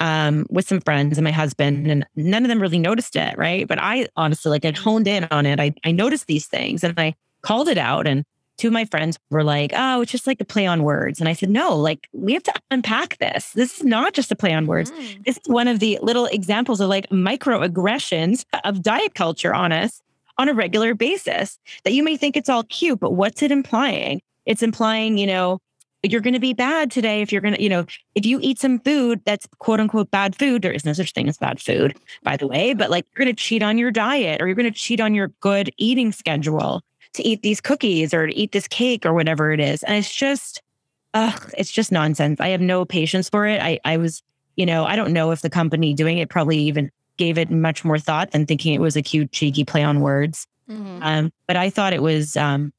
[0.00, 3.66] um with some friends and my husband, and none of them really noticed it, right?
[3.68, 5.60] But I honestly like I honed in on it.
[5.60, 8.24] I I noticed these things, and I called it out, and
[8.62, 11.28] two of my friends were like, "Oh, it's just like a play on words," and
[11.28, 13.50] I said, "No, like we have to unpack this.
[13.50, 15.24] This is not just a play on words." Mm.
[15.24, 20.00] This is one of the little examples of like microaggressions of diet culture on us
[20.38, 24.22] on a regular basis that you may think it's all cute, but what's it implying?
[24.46, 25.58] It's implying, you know,
[26.04, 28.60] you're going to be bad today if you're going to, you know, if you eat
[28.60, 31.96] some food that's quote unquote bad food, there is no such thing as bad food,
[32.22, 34.72] by the way, but like you're going to cheat on your diet or you're going
[34.72, 36.82] to cheat on your good eating schedule
[37.14, 39.82] to eat these cookies or to eat this cake or whatever it is.
[39.82, 40.62] And it's just,
[41.14, 42.40] ugh, it's just nonsense.
[42.40, 43.60] I have no patience for it.
[43.60, 44.22] I, I was,
[44.56, 47.84] you know, I don't know if the company doing it probably even gave it much
[47.84, 50.46] more thought than thinking it was a cute, cheeky play on words.
[50.70, 50.98] Mhm.
[51.02, 52.72] Um, but I thought it was, um,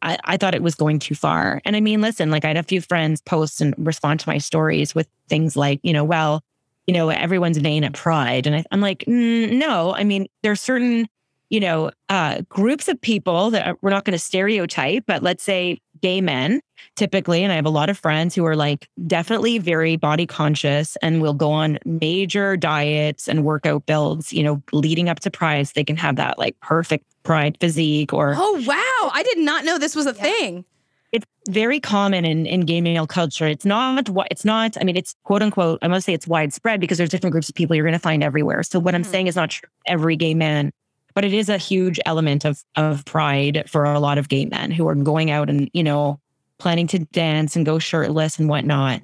[0.00, 1.60] I, I thought it was going too far.
[1.64, 4.38] And I mean, listen, like I had a few friends post and respond to my
[4.38, 6.42] stories with things like, you know, well,
[6.86, 8.46] you know, everyone's vain at pride.
[8.46, 11.06] And I, I'm like, mm, no, I mean, there's certain,
[11.54, 15.44] you know, uh, groups of people that are, we're not going to stereotype, but let's
[15.44, 16.60] say gay men
[16.96, 17.44] typically.
[17.44, 21.22] And I have a lot of friends who are like definitely very body conscious and
[21.22, 25.66] will go on major diets and workout builds, you know, leading up to pride.
[25.76, 29.10] They can have that like perfect pride physique or Oh wow!
[29.14, 30.64] I did not know this was a thing.
[31.12, 33.46] it's very common in, in gay male culture.
[33.46, 34.76] It's not what it's not.
[34.80, 35.78] I mean, it's quote unquote.
[35.82, 38.22] I must say it's widespread because there's different groups of people you're going to find
[38.24, 38.62] everywhere.
[38.64, 39.12] So what I'm Mhm.
[39.14, 40.72] saying is not true every gay man,
[41.14, 44.70] but it is a huge element of of pride for a lot of gay men
[44.70, 46.20] who are going out and you know
[46.58, 49.02] planning to dance and go shirtless and whatnot.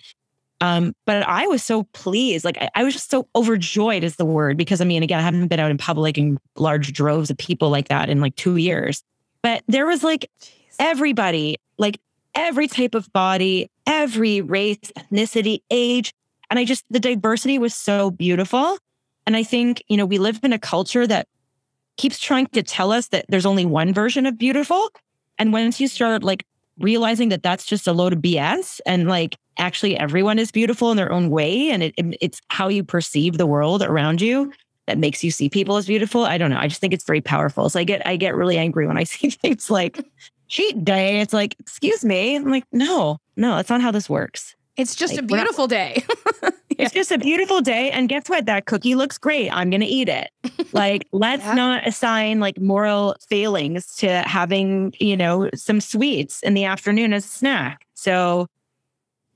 [0.61, 2.45] Um, but I was so pleased.
[2.45, 5.23] Like I, I, was just so overjoyed is the word because I mean, again, I
[5.23, 8.57] haven't been out in public in large droves of people like that in like two
[8.57, 9.03] years.
[9.43, 10.51] But there was like Jeez.
[10.79, 11.99] everybody, like
[12.35, 16.13] every type of body, every race, ethnicity, age.
[16.51, 18.77] And I just, the diversity was so beautiful.
[19.27, 21.27] And I think, you know, we live in a culture that
[22.01, 24.89] keeps trying to tell us that there's only one version of beautiful.
[25.39, 26.47] And once you start like
[26.79, 30.97] realizing that that's just a load of BS and like actually everyone is beautiful in
[30.97, 34.51] their own way and it, it's how you perceive the world around you
[34.87, 36.25] that makes you see people as beautiful.
[36.25, 36.59] I don't know.
[36.59, 37.69] I just think it's very powerful.
[37.69, 40.03] So I get I get really angry when I see things like
[40.49, 41.21] cheat day.
[41.21, 42.35] It's like, excuse me.
[42.35, 44.57] I'm like, no, no, that's not how this works.
[44.81, 46.05] It's just like, a beautiful day.
[46.81, 47.91] It's just a beautiful day.
[47.91, 48.47] And guess what?
[48.47, 49.51] That cookie looks great.
[49.51, 50.31] I'm going to eat it.
[50.73, 51.55] Like, let's yeah.
[51.55, 57.27] not assign like moral failings to having, you know, some sweets in the afternoon as
[57.27, 57.87] a snack.
[57.95, 58.47] So,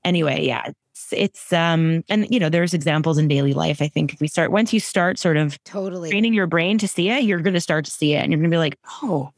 [0.03, 3.79] anyway, yeah, it's, it's, um, and, you know, there's examples in daily life.
[3.79, 6.87] I think if we start, once you start sort of totally training your brain to
[6.87, 8.79] see it, you're going to start to see it and you're going to be like,
[9.03, 9.29] oh,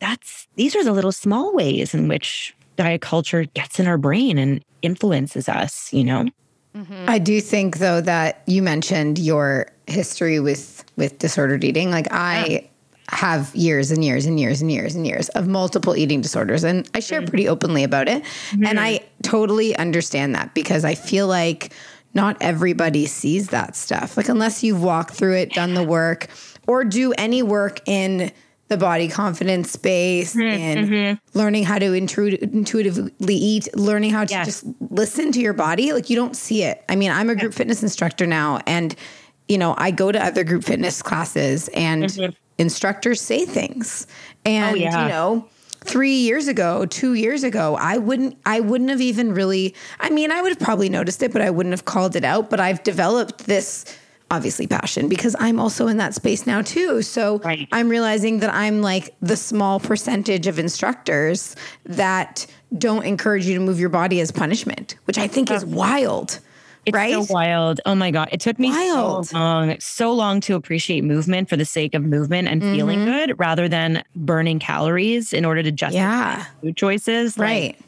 [0.00, 4.38] that's, these are the little small ways in which diet culture gets in our brain
[4.38, 6.26] and influences us, you know?
[6.76, 7.04] Mm-hmm.
[7.08, 11.90] I do think though that you mentioned your history with with disordered eating.
[11.90, 12.60] Like I yeah.
[13.10, 16.88] have years and years and years and years and years of multiple eating disorders and
[16.94, 17.28] I share mm-hmm.
[17.28, 18.22] pretty openly about it.
[18.22, 18.66] Mm-hmm.
[18.66, 21.72] And I totally understand that because I feel like
[22.12, 24.16] not everybody sees that stuff.
[24.16, 26.28] Like unless you've walked through it, done the work
[26.66, 28.32] or do any work in
[28.74, 31.38] the body confidence space mm-hmm, and mm-hmm.
[31.38, 34.46] learning how to intu- intuitively eat, learning how to yes.
[34.46, 35.92] just listen to your body.
[35.92, 36.84] Like you don't see it.
[36.88, 37.58] I mean, I'm a group yeah.
[37.58, 38.94] fitness instructor now, and
[39.48, 42.32] you know, I go to other group fitness classes, and mm-hmm.
[42.58, 44.06] instructors say things,
[44.44, 45.02] and oh, yeah.
[45.02, 45.48] you know.
[45.86, 49.74] Three years ago, two years ago, I wouldn't, I wouldn't have even really.
[50.00, 52.48] I mean, I would have probably noticed it, but I wouldn't have called it out.
[52.48, 53.84] But I've developed this
[54.34, 57.02] obviously passion because I'm also in that space now too.
[57.02, 57.68] So right.
[57.72, 63.60] I'm realizing that I'm like the small percentage of instructors that don't encourage you to
[63.60, 66.40] move your body as punishment, which I think is wild.
[66.86, 67.14] It's right?
[67.14, 67.80] so wild.
[67.86, 68.28] Oh my God.
[68.32, 69.28] It took me wild.
[69.28, 72.74] so long, so long to appreciate movement for the sake of movement and mm-hmm.
[72.74, 76.44] feeling good rather than burning calories in order to justify yeah.
[76.60, 77.38] food choices.
[77.38, 77.76] Right.
[77.76, 77.80] Like,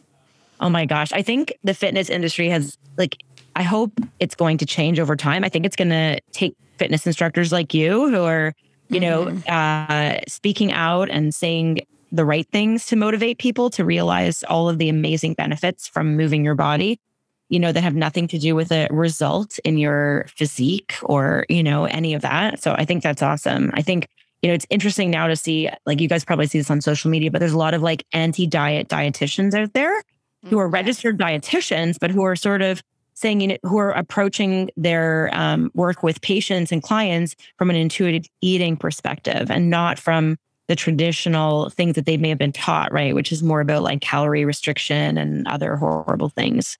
[0.61, 1.13] oh my gosh.
[1.13, 3.19] I think the fitness industry has like
[3.57, 5.42] I hope it's going to change over time.
[5.42, 8.53] I think it's going to take fitness instructors like you who are,
[8.90, 9.38] you mm-hmm.
[9.49, 11.81] know, uh, speaking out and saying
[12.12, 16.45] the right things to motivate people to realize all of the amazing benefits from moving
[16.45, 17.01] your body,
[17.49, 21.62] you know, that have nothing to do with a result in your physique or, you
[21.62, 22.62] know, any of that.
[22.62, 23.71] So I think that's awesome.
[23.73, 24.07] I think,
[24.42, 27.11] you know, it's interesting now to see, like, you guys probably see this on social
[27.11, 30.03] media, but there's a lot of like anti diet dietitians out there
[30.45, 30.75] who are mm-hmm.
[30.75, 32.83] registered dietitians, but who are sort of
[33.17, 37.77] saying you know, who are approaching their um, work with patients and clients from an
[37.77, 42.93] intuitive eating perspective and not from the traditional things that they may have been taught,
[42.93, 43.15] right?
[43.15, 46.77] Which is more about like calorie restriction and other horrible things.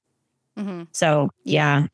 [0.59, 0.85] Mm-hmm.
[0.93, 1.87] So, yeah.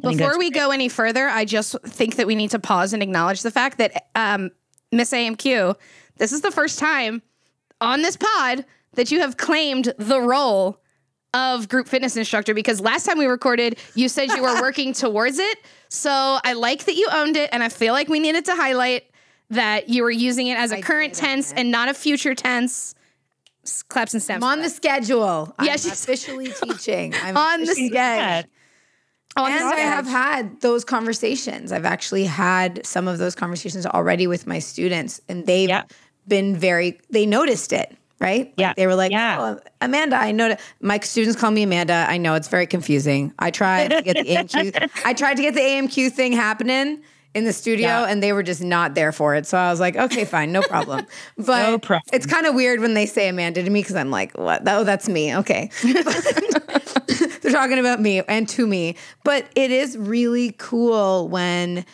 [0.00, 3.42] Before we go any further, I just think that we need to pause and acknowledge
[3.42, 4.50] the fact that um,
[4.90, 5.76] Miss AMQ,
[6.18, 7.22] this is the first time
[7.80, 8.64] on this pod
[8.94, 10.81] that you have claimed the role
[11.34, 15.38] of group fitness instructor because last time we recorded, you said you were working towards
[15.38, 15.58] it.
[15.88, 19.04] So I like that you owned it, and I feel like we needed to highlight
[19.50, 22.94] that you were using it as a I current tense and not a future tense.
[23.88, 24.44] Claps and stamps.
[24.44, 25.54] I'm on the schedule.
[25.62, 27.14] Yeah, I'm she's officially teaching.
[27.14, 28.50] I'm on the schedule.
[29.36, 31.72] Oh, and I have had those conversations.
[31.72, 35.84] I've actually had some of those conversations already with my students, and they've yeah.
[36.28, 38.54] been very, they noticed it right?
[38.56, 38.72] Yeah.
[38.76, 39.56] they were like, yeah.
[39.56, 42.06] oh, Amanda, I know that my students call me Amanda.
[42.08, 43.34] I know it's very confusing.
[43.38, 44.90] I tried to get the AMQ.
[45.04, 47.02] I tried to get the AMQ thing happening
[47.34, 48.04] in the studio yeah.
[48.04, 49.46] and they were just not there for it.
[49.46, 51.06] So I was like, okay, fine, no problem.
[51.38, 52.08] But no problem.
[52.12, 54.62] it's kind of weird when they say Amanda to me because I'm like, what?
[54.66, 55.34] Oh, that's me.
[55.36, 55.70] Okay.
[55.82, 58.96] They're talking about me and to me.
[59.24, 61.84] But it is really cool when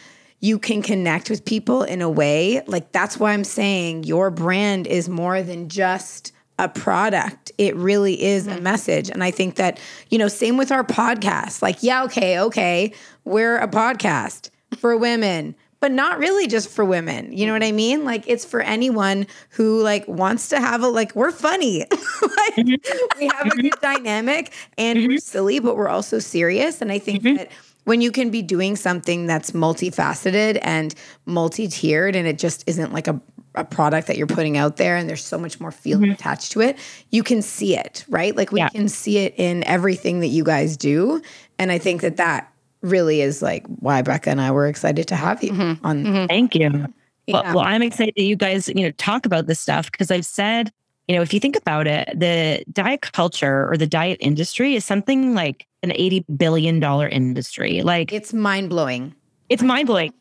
[0.40, 4.87] you can connect with people in a way like that's why I'm saying your brand
[4.87, 7.53] is more than just a product.
[7.57, 8.62] It really is a mm-hmm.
[8.64, 9.11] message.
[9.11, 9.79] And I think that,
[10.11, 11.62] you know, same with our podcast.
[11.62, 12.92] Like, yeah, okay, okay,
[13.24, 17.33] we're a podcast for women, but not really just for women.
[17.33, 18.05] You know what I mean?
[18.05, 21.81] Like it's for anyone who like wants to have a like we're funny.
[21.90, 23.18] like mm-hmm.
[23.20, 25.16] we have a good dynamic and we're mm-hmm.
[25.18, 26.83] silly, but we're also serious.
[26.83, 27.53] And I think that
[27.88, 33.09] when you can be doing something that's multifaceted and multi-tiered and it just isn't like
[33.09, 33.18] a,
[33.55, 36.12] a product that you're putting out there and there's so much more feeling mm-hmm.
[36.12, 36.77] attached to it
[37.11, 38.68] you can see it right like we yeah.
[38.68, 41.22] can see it in everything that you guys do
[41.59, 45.16] And I think that that really is like why Becca and I were excited to
[45.16, 45.87] have you Mm-hmm.
[45.87, 46.29] on.
[46.29, 46.70] Thank you.
[46.70, 46.88] Well,
[47.27, 47.55] Yeah.
[47.55, 50.70] well, I'm excited that you guys, you know, talk about this stuff because I've said,
[51.09, 54.85] you know, if you think about it, the diet culture or the diet industry is
[54.85, 57.82] something like an $80 billion industry.
[57.82, 59.14] Like It's mind blowing.
[59.48, 60.12] it's mind blowing.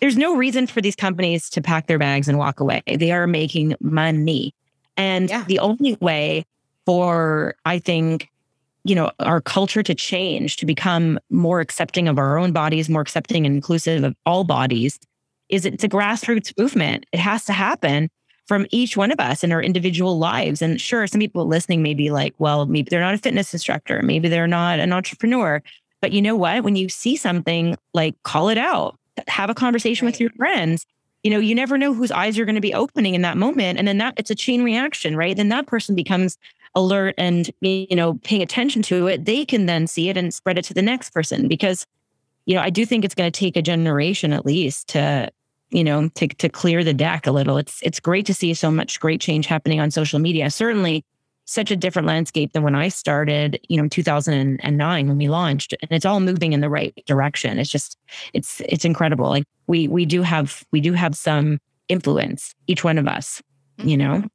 [0.00, 2.82] There's no reason for these companies to pack their bags and walk away.
[2.86, 4.54] They are making money.
[4.96, 5.44] And Yeah.
[5.46, 6.44] the only way
[6.86, 8.28] for, I think,
[8.84, 13.00] you know, our culture to change, to become more accepting of our own bodies, more
[13.00, 14.98] accepting and inclusive of all bodies,
[15.48, 17.06] is it's a grassroots movement.
[17.12, 18.10] It has to happen
[18.46, 20.60] from each one of us in our individual lives.
[20.60, 24.02] And sure, some people listening may be like, well, maybe they're not a fitness instructor,
[24.02, 25.62] maybe they're not an entrepreneur.
[26.00, 26.64] But you know what?
[26.64, 30.84] When you see something, like call it out, have a conversation with your friends.
[31.22, 33.78] You know, you never know whose eyes you're going to be opening in that moment.
[33.78, 35.34] And then that it's a chain reaction, right?
[35.34, 36.36] Then that person becomes
[36.74, 39.24] alert and, you know, paying attention to it.
[39.24, 41.86] They can then see it and spread it to the next person because,
[42.44, 45.30] you know, I do think it's going to take a generation at least to,
[45.74, 47.56] you know, to, to clear the deck a little.
[47.56, 50.48] It's, it's great to see so much great change happening on social media.
[50.48, 51.04] Certainly
[51.46, 55.90] such a different landscape than when I started, you know, 2009 when we launched and
[55.90, 57.58] it's all moving in the right direction.
[57.58, 57.98] It's just
[58.32, 59.28] it's it's incredible.
[59.28, 61.58] Like we we do have we do have some
[61.88, 63.42] influence each one of us,
[63.78, 64.20] you mm-hmm.
[64.22, 64.28] know,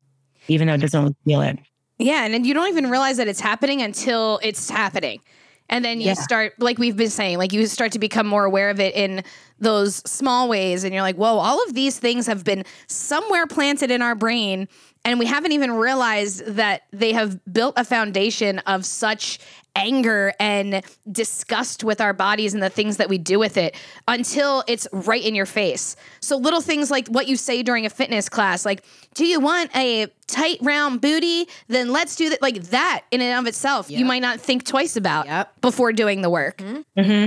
[0.49, 1.57] even though it doesn't feel it.
[1.97, 5.21] Yeah, and you don't even realize that it's happening until it's happening.
[5.69, 6.13] And then you Yeah.
[6.15, 9.23] start, like we've been saying, like you start to become more aware of it in
[9.59, 10.83] those small ways.
[10.83, 14.67] And you're like, whoa, all of these things have been somewhere planted in our brain.
[15.05, 19.39] And we haven't even realized that they have built a foundation of such
[19.75, 23.75] anger and disgust with our bodies and the things that we do with it
[24.07, 25.95] until it's right in your face.
[26.19, 28.83] So little things like what you say during a fitness class, like,
[29.13, 31.47] do you want a tight round booty?
[31.67, 32.41] Then let's do that.
[32.41, 35.61] Like that in and of itself, you might not think twice about Yep.
[35.61, 36.57] before doing the work.
[36.57, 37.25] Mm-hmm.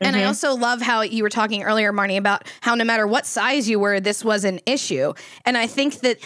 [0.00, 3.24] And I also love how you were talking earlier, Marnie, about how no matter what
[3.26, 5.14] size you were, this was an issue.
[5.46, 6.18] And I think that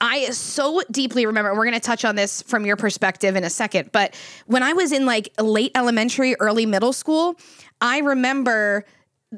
[0.00, 3.50] I so deeply remember, we're going to touch on this from your perspective in a
[3.50, 4.14] second, but
[4.46, 7.36] when I was in like late elementary, early middle school,
[7.80, 8.84] I remember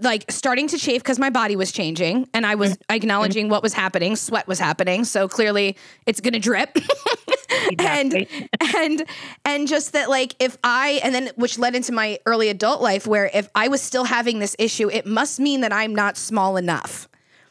[0.03, 2.95] like starting to chafe because my body was changing and I was mm-hmm.
[2.95, 4.17] acknowledging what was happening.
[4.17, 5.05] Sweat was happening.
[5.05, 6.77] So clearly it's going to drip.
[7.79, 8.27] and
[8.75, 9.05] and
[9.45, 13.07] and just that like if i and then which led into my early adult life
[13.07, 16.57] where if i was still having this issue it must mean that i'm not small
[16.57, 17.09] enough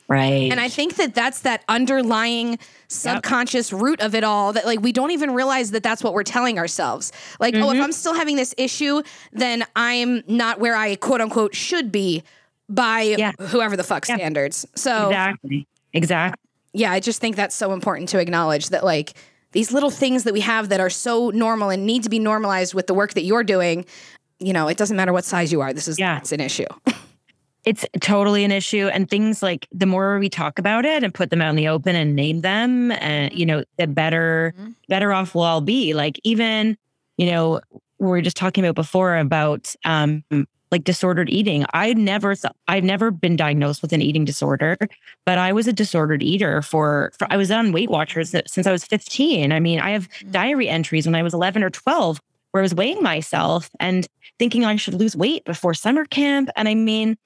[0.10, 0.52] Right.
[0.52, 4.92] and i think that that's that underlying subconscious root of it all that like we
[4.92, 7.82] don't even realize that that's what we're telling ourselves like oh if mm-hmm.
[7.84, 9.02] i'm still having this issue
[9.34, 12.24] then i'm not where i quote unquote should be
[12.70, 13.32] by Yeah.
[13.40, 15.68] whoever the fuck standards so exactly.
[15.94, 16.40] Exactly.
[16.74, 19.14] yeah, I just think that's so important to acknowledge that like
[19.54, 22.74] these little things that we have that are so normal and need to be normalized
[22.74, 23.86] with the work that you're doing,
[24.40, 25.72] you know, it doesn't matter what size you are.
[25.74, 26.18] This is Yeah.
[26.18, 26.66] it's an issue.
[27.68, 28.88] It's totally an issue.
[28.88, 31.68] And things like the more we talk about it and put them out in the
[31.68, 34.76] open and name them, and you know, the better, Mhm.
[34.88, 35.94] better off we'll all be.
[35.94, 36.78] Like even,
[37.18, 37.60] you know,
[38.00, 40.24] we were just talking about before about um
[40.72, 41.66] like disordered eating.
[41.74, 42.36] I never
[42.70, 44.78] I've never been diagnosed with an eating disorder,
[45.26, 48.72] but I was a disordered eater for, for I was on Weight Watchers since I
[48.72, 49.52] was 15.
[49.52, 50.32] I mean, I have Mhm.
[50.32, 54.08] diary entries when I was 11 or 12 where I was weighing myself and
[54.40, 56.50] thinking I should lose weight before summer camp.
[56.56, 57.18] And I mean,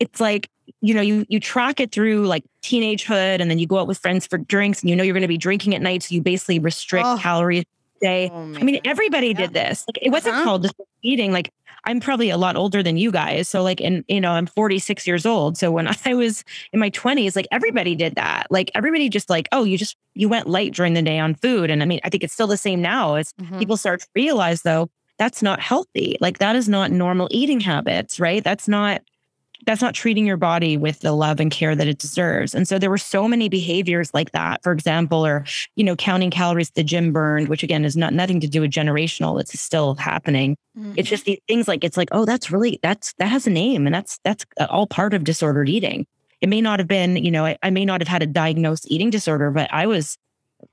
[0.00, 0.48] it's like
[0.80, 3.98] you know you you track it through like teenagehood and then you go out with
[3.98, 6.22] friends for drinks and you know you're going to be drinking at night so you
[6.22, 7.18] basically restrict Oh.
[7.20, 7.64] calories
[8.00, 9.32] day Oh, i mean everybody Yeah.
[9.46, 10.44] did this like it wasn't Uh-huh.
[10.44, 10.70] called
[11.02, 11.50] eating like
[11.84, 15.04] i'm probably a lot older than you guys so like and you know i'm 46
[15.06, 19.08] years old so when i was in my 20s like everybody did that like everybody
[19.08, 21.86] just like oh you just you went light during the day on food and i
[21.86, 23.58] mean i think it's still the same now as Mhm.
[23.58, 28.20] people start to realize though that's not healthy like that is not normal eating habits
[28.20, 29.00] right that's not
[29.66, 32.54] that's not treating your body with the love and care that it deserves.
[32.54, 34.62] And so there were so many behaviors like that.
[34.62, 35.44] For example or
[35.76, 38.70] you know counting calories the gym burned which again is not nothing to do with
[38.70, 40.56] generational it's still happening.
[40.78, 40.94] Mhm.
[40.96, 43.86] it's just these things like it's like oh that's really that's that has a name
[43.86, 46.06] and that's that's all part of disordered eating.
[46.40, 48.86] It may not have been you know I, I may not have had a diagnosed
[48.90, 50.16] eating disorder but i was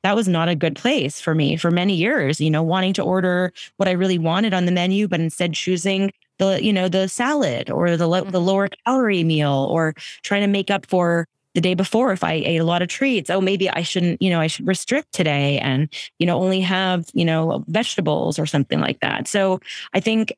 [0.03, 3.03] that was not a good place for me for many years you know wanting to
[3.03, 7.07] order what i really wanted on the menu but instead choosing the you know the
[7.07, 8.45] salad or the lo- the Mhm.
[8.45, 9.93] lower calorie meal or
[10.23, 13.29] trying to make up for the day before if i ate a lot of treats
[13.29, 15.87] oh maybe i shouldn't you know i should restrict today and
[16.19, 19.59] you know only have you know vegetables or something like that so
[19.93, 20.33] i think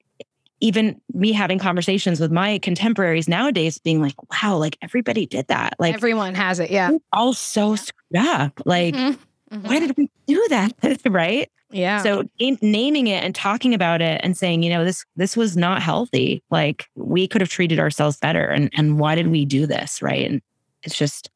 [0.59, 5.73] even me having conversations with my contemporaries nowadays being like wow like everybody did that
[5.79, 6.69] like Everyone has it.
[6.71, 6.91] Yeah.
[7.13, 9.17] all so screwed up like Mhm.
[9.61, 10.73] why did we do that?
[11.05, 11.49] right.
[11.71, 12.01] Yeah.
[12.01, 15.57] So in, naming it and talking about it and saying, you know, this this was
[15.57, 16.41] not healthy.
[16.49, 18.45] Like we could have treated ourselves better.
[18.47, 20.01] And and why did we do this?
[20.01, 20.25] Right.
[20.29, 20.41] And
[20.83, 21.29] it's just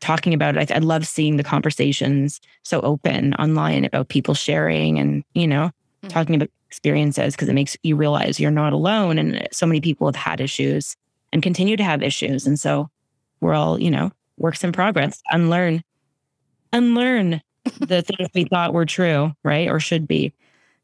[0.00, 0.70] talking about it.
[0.70, 5.70] I, I love seeing the conversations so open online about people sharing and, you know,
[6.04, 6.08] Mhm.
[6.10, 9.18] talking about experiences because it makes you realize you're not alone.
[9.18, 10.96] And so many people have had issues
[11.32, 12.46] and continue to have issues.
[12.46, 12.90] And so
[13.40, 15.22] we're all, you know, works in progress.
[15.30, 15.82] Unlearn,
[16.72, 17.40] unlearn
[17.80, 19.68] the things we thought were true, right?
[19.68, 20.32] Or should be.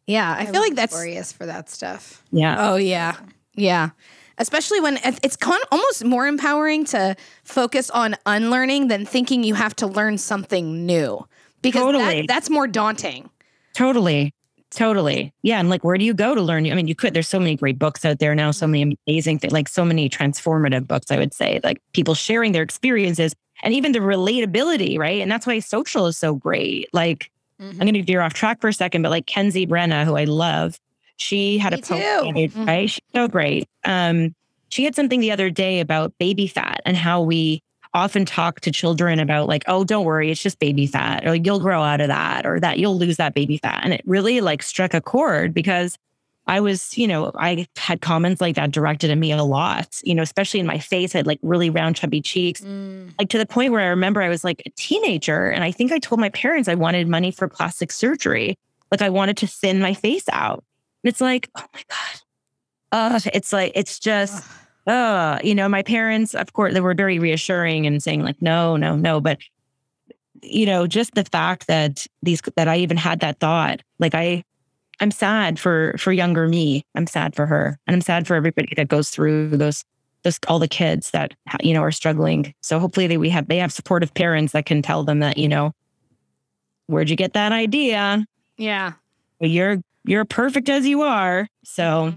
[0.07, 0.35] yeah.
[0.39, 2.23] I feel like that's glorious for that stuff.
[2.31, 2.57] Yeah.
[2.59, 3.17] Oh yeah,
[3.55, 3.91] yeah.
[4.39, 9.77] Especially when it's con- almost more empowering to focus on unlearning than thinking you have
[9.77, 11.27] to learn something new
[11.61, 12.23] because Totally.
[12.23, 13.31] that, that's more daunting.
[13.75, 14.35] Totally.
[14.71, 15.35] Totally.
[15.43, 15.61] Yeah.
[15.61, 16.67] And like, where do you go to learn?
[16.67, 18.73] I mean, you could, there's so many great books out there now, so mm-hmm.
[18.73, 22.63] many amazing things, like so many transformative books, I would say, like people sharing their
[22.63, 25.21] experiences and even the relatability, right?
[25.21, 26.89] And that's why social is so great.
[26.93, 30.17] Like, I'm going to veer off track for a second, but like Kenzie Brenna, who
[30.17, 30.81] I love,
[31.17, 32.33] she had Me a post, too.
[32.35, 32.91] the other- right?
[32.91, 33.69] She's so great.
[33.85, 34.35] Um,
[34.69, 37.63] she had something the other day about baby fat and how we
[37.95, 41.45] often talk to children about like, oh, don't worry, it's just baby fat, or like,
[41.47, 43.83] you'll grow out of that, or that you'll lose that baby fat.
[43.85, 45.99] And it really like struck a chord because
[46.47, 50.15] I was, you know, I had comments like that directed at me a lot, you
[50.15, 51.15] know, especially in my face.
[51.15, 53.13] I had like really round, chubby cheeks Mm.
[53.19, 55.93] like to the point where I remember I was like a teenager and I think
[55.93, 58.59] I told my parents I wanted money for plastic surgery.
[58.91, 60.65] Like I wanted to thin my face out.
[61.05, 62.21] And it's like, oh my God.
[62.93, 64.45] Uh, it's like, it's just,
[64.87, 68.77] uh, you know, my parents, of course, they were very reassuring and saying, like, no,
[68.77, 69.21] no, no.
[69.21, 69.39] But,
[70.43, 74.45] you know, just the fact that these, that I even had that thought, like I,
[75.01, 76.85] I'm sad for, for younger me.
[76.95, 77.79] I'm sad for her.
[77.87, 79.85] And I'm sad for everybody that goes through those
[80.23, 82.55] those all the kids that you know are struggling.
[82.61, 85.49] So hopefully they we have they have supportive parents that can tell them that you
[85.49, 85.73] know
[86.87, 88.25] where'd you get that idea?
[88.57, 88.93] Yeah.
[89.41, 91.49] You're you're perfect as you are.
[91.65, 92.15] So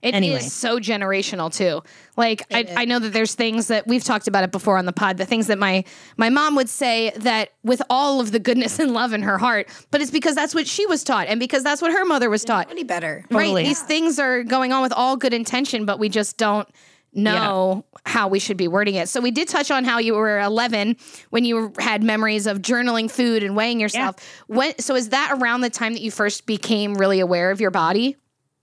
[0.00, 0.38] It is Anyway.
[0.40, 1.82] so generational too.
[2.16, 4.92] Like I, I know that there's things that we've talked about it before on the
[4.92, 5.82] pod, the things that my
[6.16, 9.68] my mom would say that with all of the goodness and love in her heart,
[9.90, 12.44] but it's because that's what she was taught and because that's what her mother was
[12.44, 12.70] taught.
[12.70, 13.24] Any better?
[13.28, 13.54] Totally.
[13.62, 13.66] Right.
[13.66, 16.68] These things are going on with all good intention, but we just don't
[17.12, 19.08] know how we should be wording it.
[19.08, 20.96] So we did touch on how you were 11
[21.30, 24.16] when you had memories of journaling food and weighing yourself.
[24.46, 27.70] When so is that around the time that you first became really aware of your
[27.72, 28.16] body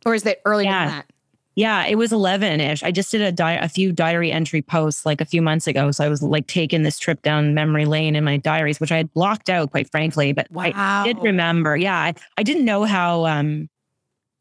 [0.06, 0.86] or is that earlier Yeah.
[0.86, 1.06] than that?
[1.56, 2.84] Yeah, it was 11 ish.
[2.84, 5.90] I just did a di- a few diary entry posts like a few months ago.
[5.92, 8.98] So I was like taking this trip down memory lane in my diaries, which I
[8.98, 10.34] had blocked out quite frankly.
[10.34, 11.78] But I did remember.
[11.78, 13.70] Yeah, I, I didn't know how um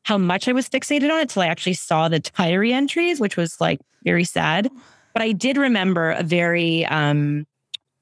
[0.02, 3.36] how much I was fixated on it till I actually saw the diary entries, which
[3.36, 4.68] was like very sad.
[5.12, 7.46] But I did remember a very um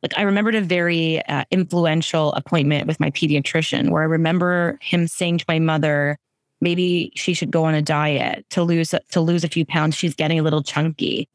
[0.02, 5.06] like I remembered a very uh, influential appointment with my pediatrician where I remember him
[5.06, 6.18] saying to my mother,
[6.62, 9.94] maybe she should go on a diet to lose to lose a few pounds.
[9.96, 11.28] She's getting a little chunky.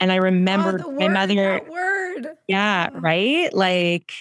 [0.00, 2.26] And I remember Oh, my mother word.
[2.48, 3.50] yeah, right?
[3.54, 4.12] Like,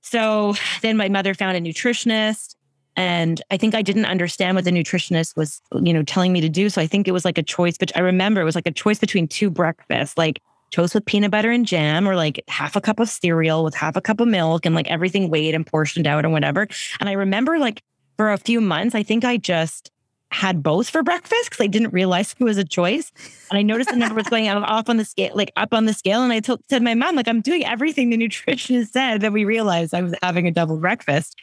[0.00, 2.56] so then my mother found a nutritionist.
[2.96, 6.48] And I think I didn't understand what the nutritionist was, you know, telling me to
[6.48, 6.68] do.
[6.70, 8.72] So I think it was like a choice, but I remember it was like a
[8.72, 10.40] choice between two breakfasts, like
[10.72, 13.96] toast with peanut butter and jam, or like half a cup of cereal with half
[13.96, 16.66] a cup of milk and like everything weighed and portioned out or whatever.
[17.00, 17.82] And I remember like
[18.16, 19.90] for a few months, I think I just
[20.32, 23.12] had both for breakfast because I didn't realize it was a choice.
[23.50, 25.92] And I noticed the number was going off on the scale, like up on the
[25.92, 26.22] scale.
[26.22, 29.20] And I told said my mom, like, I'm doing everything the nutritionist said.
[29.20, 31.38] That we realized I was having a double breakfast.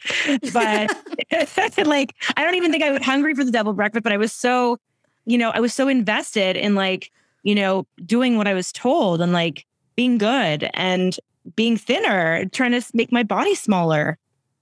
[0.52, 0.90] But
[1.86, 4.32] like, I don't even think I was hungry for the double breakfast, but I was
[4.32, 4.78] so,
[5.24, 7.12] you know, I was so invested in like,
[7.44, 11.16] you know, doing what I was told and like being good and
[11.54, 14.18] being thinner, trying to make my body smaller.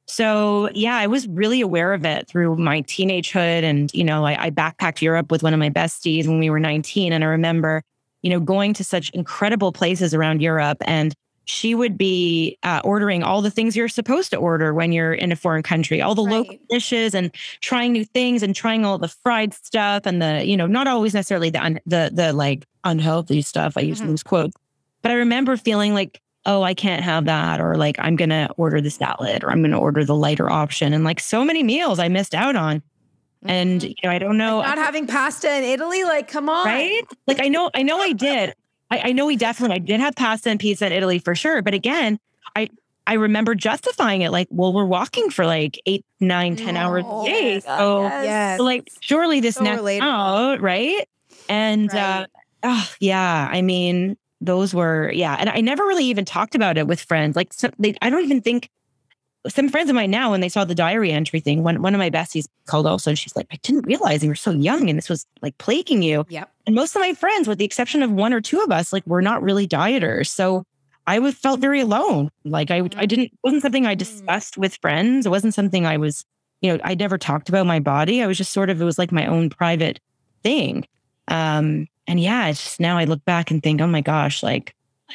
[0.09, 3.63] So yeah, I was really aware of it through my teenagehood.
[3.63, 6.59] And, you know, I, I backpacked Europe with one of my besties when we were
[6.59, 7.13] 19.
[7.13, 7.83] And I remember,
[8.23, 13.23] you know, going to such incredible places around Europe and she would be uh, ordering
[13.23, 16.21] all the things you're supposed to order when you're in a foreign country, all the
[16.23, 20.59] local dishes and trying new things and trying all the fried stuff and the, you
[20.59, 23.79] know, not always necessarily the, un- the, the like unhealthy stuff.
[23.79, 24.09] I use Mhm.
[24.09, 24.55] those quotes,
[25.01, 28.81] but I remember feeling like, oh, I can't have that, or like I'm gonna order
[28.81, 32.09] the salad, or I'm gonna order the lighter option, and like so many meals I
[32.09, 32.83] missed out on.
[33.45, 36.67] And you know, I don't know, Not having pasta in Italy, like, come on.
[36.67, 37.03] right?
[37.29, 38.53] Like I know, I know, I did.
[38.91, 41.63] I, I know we definitely, I did have pasta and pizza in Italy for sure.
[41.63, 42.19] But again,
[42.57, 42.69] I
[43.07, 47.25] I remember justifying it like, well, we're walking for like eight, nine, ten hours a
[47.25, 48.59] day, so yes.
[48.59, 50.01] so, like surely this So relatable.
[50.03, 51.09] out, right?
[51.49, 52.27] And uh,
[52.65, 56.87] oh yeah, I mean, those were yeah, and I never really even talked about it
[56.87, 57.37] with friends.
[57.37, 58.71] Like, so they, I don't even think
[59.47, 61.99] some friends of mine now, when they saw the diary entry thing, one, one of
[61.99, 64.99] my besties called also, and she's like, I didn't realize you were so young and
[64.99, 66.27] this was like plaguing you.
[66.29, 66.51] Yep.
[66.67, 69.07] And most of my friends, with the exception of one or two of us, like
[69.07, 70.29] we're not really dieters.
[70.29, 70.65] So
[71.07, 72.31] I was felt very alone.
[72.45, 75.25] Like I, I didn't, wasn't something I discussed with friends.
[75.25, 76.25] It wasn't something I was,
[76.61, 78.23] you know, I never talked about my body.
[78.23, 80.01] I was just sort of, it was like my own private
[80.43, 80.85] thing.
[81.29, 84.75] Um, and yeah, it's just now I look back and think, oh my gosh, like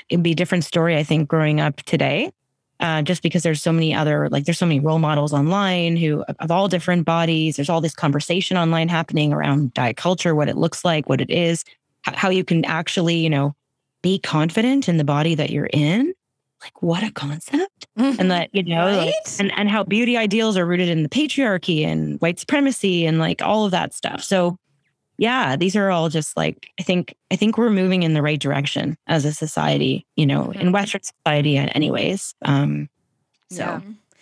[0.10, 2.32] it'd be a different story, I think, growing up today.
[2.80, 6.24] Uh, just because there's so many other, like there's so many role models online who
[6.40, 7.56] of all different bodies.
[7.56, 11.30] There's all this conversation online happening around diet culture, what it looks like, what it
[11.30, 11.64] is,
[12.02, 13.56] how you can actually, you know,
[14.02, 16.14] be confident in the body that you're in.
[16.62, 17.88] Like what a concept.
[17.96, 21.86] And that, you know, like, and, and how beauty ideals are rooted in the patriarchy
[21.86, 24.24] and white supremacy and like all of that stuff.
[24.24, 24.58] So
[25.24, 28.40] yeah, these are all just like I think I think we're moving in the right
[28.40, 32.36] direction as a society, you know, in Western society anyways.
[32.44, 32.90] Um
[33.50, 33.82] so Yeah.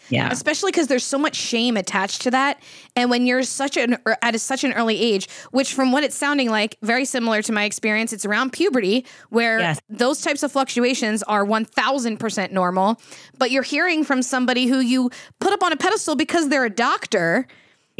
[0.09, 0.29] yeah.
[0.31, 2.61] especially because there's so much shame attached to that
[2.97, 6.03] and when you're such an er, at a, such an early age which from what
[6.03, 9.79] it's sounding like very similar to my experience it's around puberty where Yes.
[9.89, 12.99] those types of fluctuations are 1000% normal
[13.37, 16.69] but you're hearing from somebody who you put up on a pedestal because they're a
[16.89, 17.47] doctor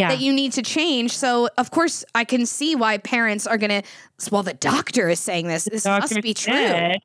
[0.01, 0.09] Yeah.
[0.09, 3.83] that you need to change so of course i can see why parents are gonna
[4.31, 6.53] well the doctor is saying this this must be true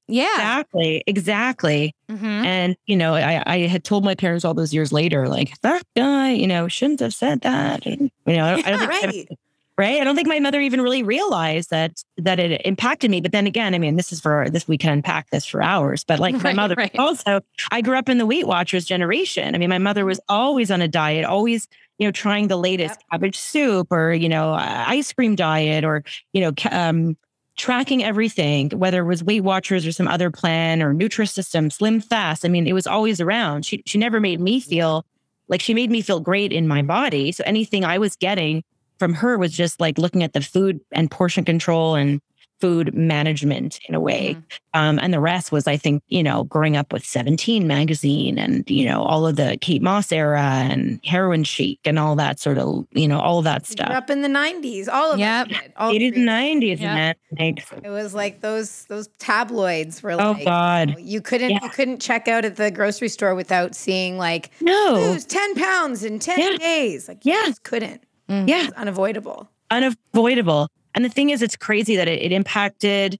[0.08, 1.02] yeah Exactly.
[1.06, 1.94] Exactly.
[2.10, 2.24] Mhm.
[2.46, 5.82] And, you know, I, I had told my parents all those years later, like, that
[5.96, 7.84] guy, you know, shouldn't have said that.
[7.86, 9.38] And, you know, I don't, I don't think Right.
[9.78, 10.00] right?
[10.00, 13.20] I don't think my mother even really realized that that it impacted me.
[13.20, 16.04] But then again, I mean, this is for this we can unpack this for hours.
[16.04, 16.94] But like my Right, mother right.
[16.98, 17.40] also,
[17.72, 19.54] I grew up in the Weight Watchers generation.
[19.54, 21.66] I mean, my mother was always on a diet, always
[21.98, 26.04] you know trying the latest cabbage soup or you know uh, ice cream diet or
[26.32, 27.16] you know um,
[27.56, 32.44] tracking everything, whether it was Weight Watchers or some other plan or Nutrisystem, Slim Fast.
[32.44, 33.64] I mean, it was always around.
[33.64, 35.04] She she never made me feel
[35.48, 37.32] like she made me feel great in my body.
[37.32, 38.62] So anything I was getting
[38.98, 42.20] from her was just like looking at the food and portion control and
[42.60, 44.36] food management in a way.
[44.72, 48.68] Um, and the rest was, I think, you know, growing up with 17 magazine and,
[48.70, 52.56] you know, all of the Kate Moss era and heroin chic and all that sort
[52.58, 53.90] of, you know, all that stuff.
[53.90, 54.88] up in the '90s.
[54.88, 55.46] All of Yep.
[55.50, 55.72] us did.
[55.76, 56.94] All 80s and 90s, Yeah.
[56.94, 57.14] man.
[57.38, 60.94] Like, It was like those those tabloids were oh like God.
[60.98, 61.58] you couldn't Yeah.
[61.62, 64.94] you couldn't check out at the grocery store without seeing like No.
[65.12, 66.56] lose 10 pounds in 10 Yeah.
[66.58, 67.08] days.
[67.08, 67.42] Like you Yeah.
[67.46, 68.02] just couldn't.
[68.28, 68.64] Yeah.
[68.64, 69.48] It's unavoidable.
[69.70, 70.68] unavoidable.
[70.96, 73.18] And the thing is, it's crazy that it, it impacted,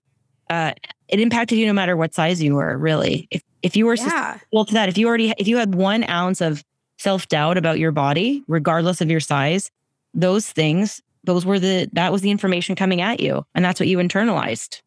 [0.51, 0.73] uh,
[1.09, 2.77] it impacted you no matter what size you were.
[2.77, 4.05] Really, if if you were Yeah.
[4.05, 6.65] susceptible to that, if you already, if you had one ounce of
[6.99, 9.71] self doubt about your body, regardless of your size,
[10.15, 13.89] those things, those were the that was the information coming at you, and that's what
[13.89, 14.81] you internalized.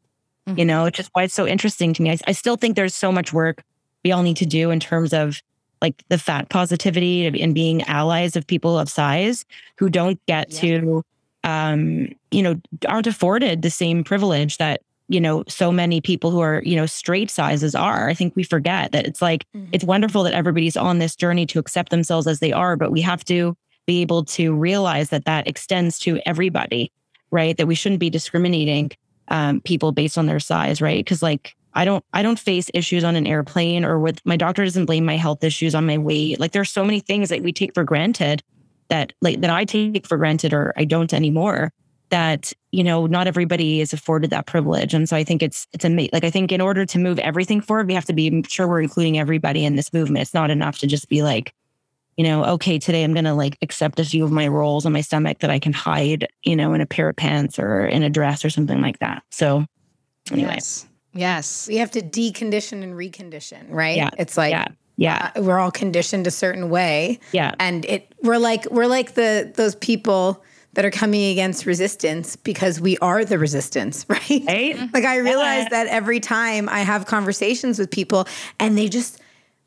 [0.55, 2.09] You know, it's just why it's so interesting to me.
[2.09, 3.61] I, I still think there's so much work
[4.03, 5.39] we all need to do in terms of
[5.79, 9.45] like the fat positivity and being allies of people of size
[9.77, 10.59] who don't get Yeah.
[10.79, 11.03] to
[11.50, 12.56] um you know
[12.88, 16.86] aren't afforded the same privilege that you know so many people who are you know
[16.86, 18.10] straight sizes are.
[18.10, 19.70] I think we forget that it's like Mhm.
[19.72, 23.02] it's wonderful that everybody's on this journey to accept themselves as they are but we
[23.02, 23.56] have to
[23.88, 26.91] be able to realize that that extends to everybody
[27.32, 27.58] right?
[27.58, 28.89] That we shouldn't be discriminating
[29.28, 31.00] um, people based on their size right?
[31.04, 34.64] Because like i don't i don't face issues on an airplane or with my doctor
[34.66, 36.39] doesn't blame my health issues on my weight.
[36.39, 38.41] Like there's so many things that we take for granted
[38.89, 41.71] that like that i take for granted or i don't anymore
[42.09, 44.93] that you know not everybody is afforded that privilege.
[44.93, 47.61] And so i think it's it's a like i think in order to move everything
[47.61, 50.23] forward we have to be sure we're including everybody in this movement.
[50.23, 51.53] It's not enough to just be like
[52.17, 54.91] you know okay today i'm going to like accept a few of my rolls on
[54.91, 58.03] my stomach that i can hide you know in a pair of pants or in
[58.03, 59.23] a dress or something like that.
[59.31, 59.65] So
[60.31, 60.85] anyways yes.
[61.11, 61.67] Yes.
[61.67, 63.97] We have to decondition and recondition, right?
[63.97, 64.11] Yeah.
[64.19, 64.67] It's like yeah
[65.00, 65.32] yeah.
[65.36, 67.20] Uh, we're all conditioned a certain way.
[67.32, 67.56] yeah.
[67.60, 70.43] And it we're like we're like the those people
[70.74, 74.43] that are coming against resistance because we are the resistance right?
[74.47, 74.78] Right?
[74.93, 75.70] Like i realize Yeah.
[75.84, 78.28] that every time i have conversations with people
[78.60, 79.20] and they just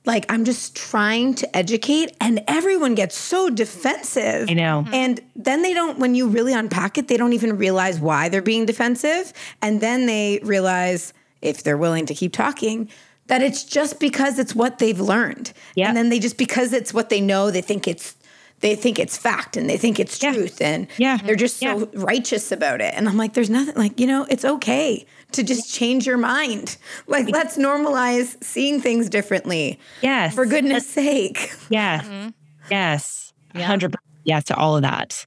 [0.04, 4.48] like i'm just trying to educate and everyone gets so defensive.
[4.50, 4.84] I know.
[4.92, 8.42] And then they don't when you really unpack it they don't even realize why they're
[8.54, 9.32] being defensive.
[9.60, 12.88] And then they realize if they're willing to keep talking
[13.32, 15.88] that it's just because it's what they've learned Yeah.
[15.88, 18.14] and then they just because it's what they know they think it's
[18.60, 20.34] they think it's fact and they think it's Yeah.
[20.34, 21.16] truth and Yeah.
[21.24, 21.84] they're just so Yeah.
[21.94, 25.72] righteous about it and i'm like there's nothing like you know it's okay to just
[25.72, 26.76] change your mind
[27.06, 32.28] like let's normalize seeing things differently yes for goodness sake yes mm-hmm.
[32.70, 35.24] yes 100 yes to all of that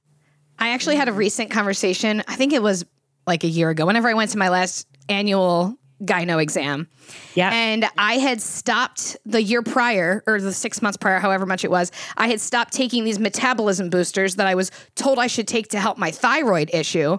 [0.58, 2.22] I actually had a recent conversation.
[2.28, 2.86] I think it was
[3.26, 3.84] like a year ago.
[3.84, 6.88] Whenever I went to my last annual gyno exam.
[7.34, 7.50] Yeah.
[7.52, 11.70] And I had stopped the year prior, or the six months prior, however much it
[11.70, 15.68] was, I had stopped taking these metabolism boosters that I was told I should take
[15.68, 17.18] to help my thyroid issue,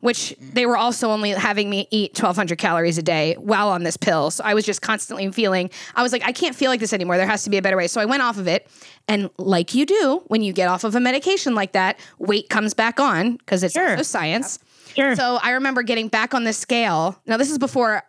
[0.00, 3.96] which they were also only having me eat 1,200 calories a day while on this
[3.96, 4.32] pill.
[4.32, 7.16] So I was just constantly feeling, I was like, I can't feel like this anymore.
[7.16, 7.86] There has to be a better way.
[7.86, 8.66] So I went off of it.
[9.06, 12.74] And like you do, when you get off of a medication like that, weight comes
[12.74, 13.90] back on because it's Sure.
[13.92, 14.58] also science.
[14.94, 15.16] Sure.
[15.16, 17.20] So I remember getting back on the scale.
[17.26, 18.02] Now, this is before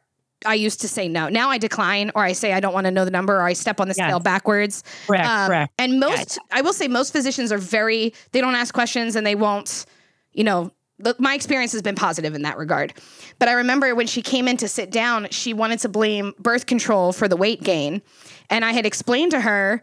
[0.45, 1.29] I used to say no.
[1.29, 3.53] Now I decline or I say I don't want to know the number or I
[3.53, 4.07] step on the Yes.
[4.07, 4.84] scale backwards.
[5.07, 5.73] Correct, correct.
[5.79, 9.36] And most, I will say, most physicians are very, they don't ask questions and they
[9.36, 9.86] won't,
[10.34, 10.71] you know,
[11.17, 12.93] my experience has been positive in that regard.
[13.39, 16.65] But I remember when she came in to sit down, she wanted to blame birth
[16.65, 18.01] control for the weight gain.
[18.49, 19.81] And I had explained to her,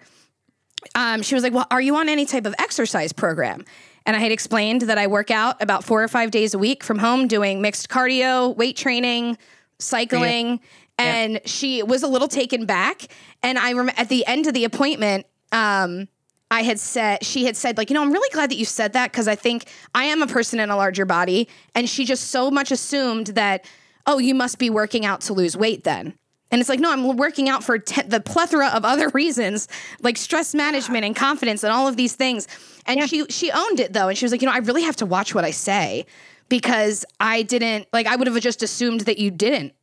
[0.94, 3.64] um, she was like, Well, are you on any type of exercise program?
[4.10, 6.82] And I had explained that I work out about four or five days a week
[6.82, 9.38] from home doing mixed cardio, weight training,
[9.78, 10.58] cycling.
[10.98, 13.06] And she was a little taken back.
[13.40, 16.08] And I remember at the end of the appointment, um,
[16.50, 18.94] I had said, she had said, like, you know, I'm really glad that you said
[18.94, 21.48] that because I think I am a person in a larger body.
[21.76, 23.64] And she just so much assumed that,
[24.08, 26.14] oh, you must be working out to lose weight then.
[26.50, 29.68] And it's like, no, I'm working out for te- the plethora of other reasons,
[30.02, 32.48] like stress management and confidence and all of these things.
[32.86, 34.96] And she she owned it though, and she was like, you know, I really have
[34.96, 36.06] to watch what I say
[36.48, 39.74] because I didn't like I would have just assumed that you didn't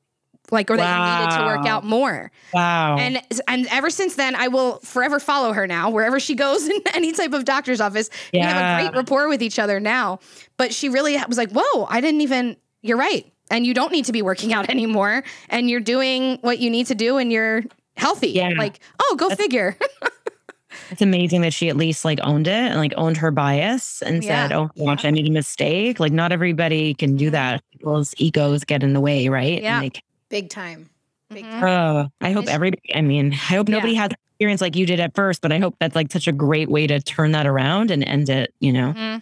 [0.51, 2.31] like or that you needed to work out more.
[2.53, 2.97] wow.
[2.97, 6.81] And and ever since then, I will forever follow her now wherever she goes in
[6.93, 8.09] any type of doctor's office.
[8.31, 8.41] Yeah.
[8.41, 10.19] We have a great rapport with each other now.
[10.57, 14.05] But she really was like, "Whoa, I didn't even." You're right, and you don't need
[14.05, 17.63] to be working out anymore, and you're doing what you need to do, and you're
[17.95, 18.29] healthy.
[18.29, 18.49] Yeah.
[18.57, 19.77] Like, oh, go figure.
[20.91, 24.23] it's amazing that she at least like owned it and like owned her bias and
[24.23, 24.57] said, Yeah.
[24.57, 27.63] "Oh, gosh, I made a mistake." Like not everybody can do that.
[27.71, 29.61] People's egos get in the way, right?
[29.61, 29.75] Yeah.
[29.77, 30.89] And they can- Big time.
[31.29, 31.59] Big Mhm.
[31.59, 31.63] time.
[31.63, 32.93] oh, I hope It's- everybody.
[32.93, 34.01] I mean, I hope nobody Yeah.
[34.03, 36.31] had the experience like you did at first, but I hope that's like such a
[36.33, 38.53] great way to turn that around and end it.
[38.59, 38.93] You know?
[38.93, 39.21] Mhm.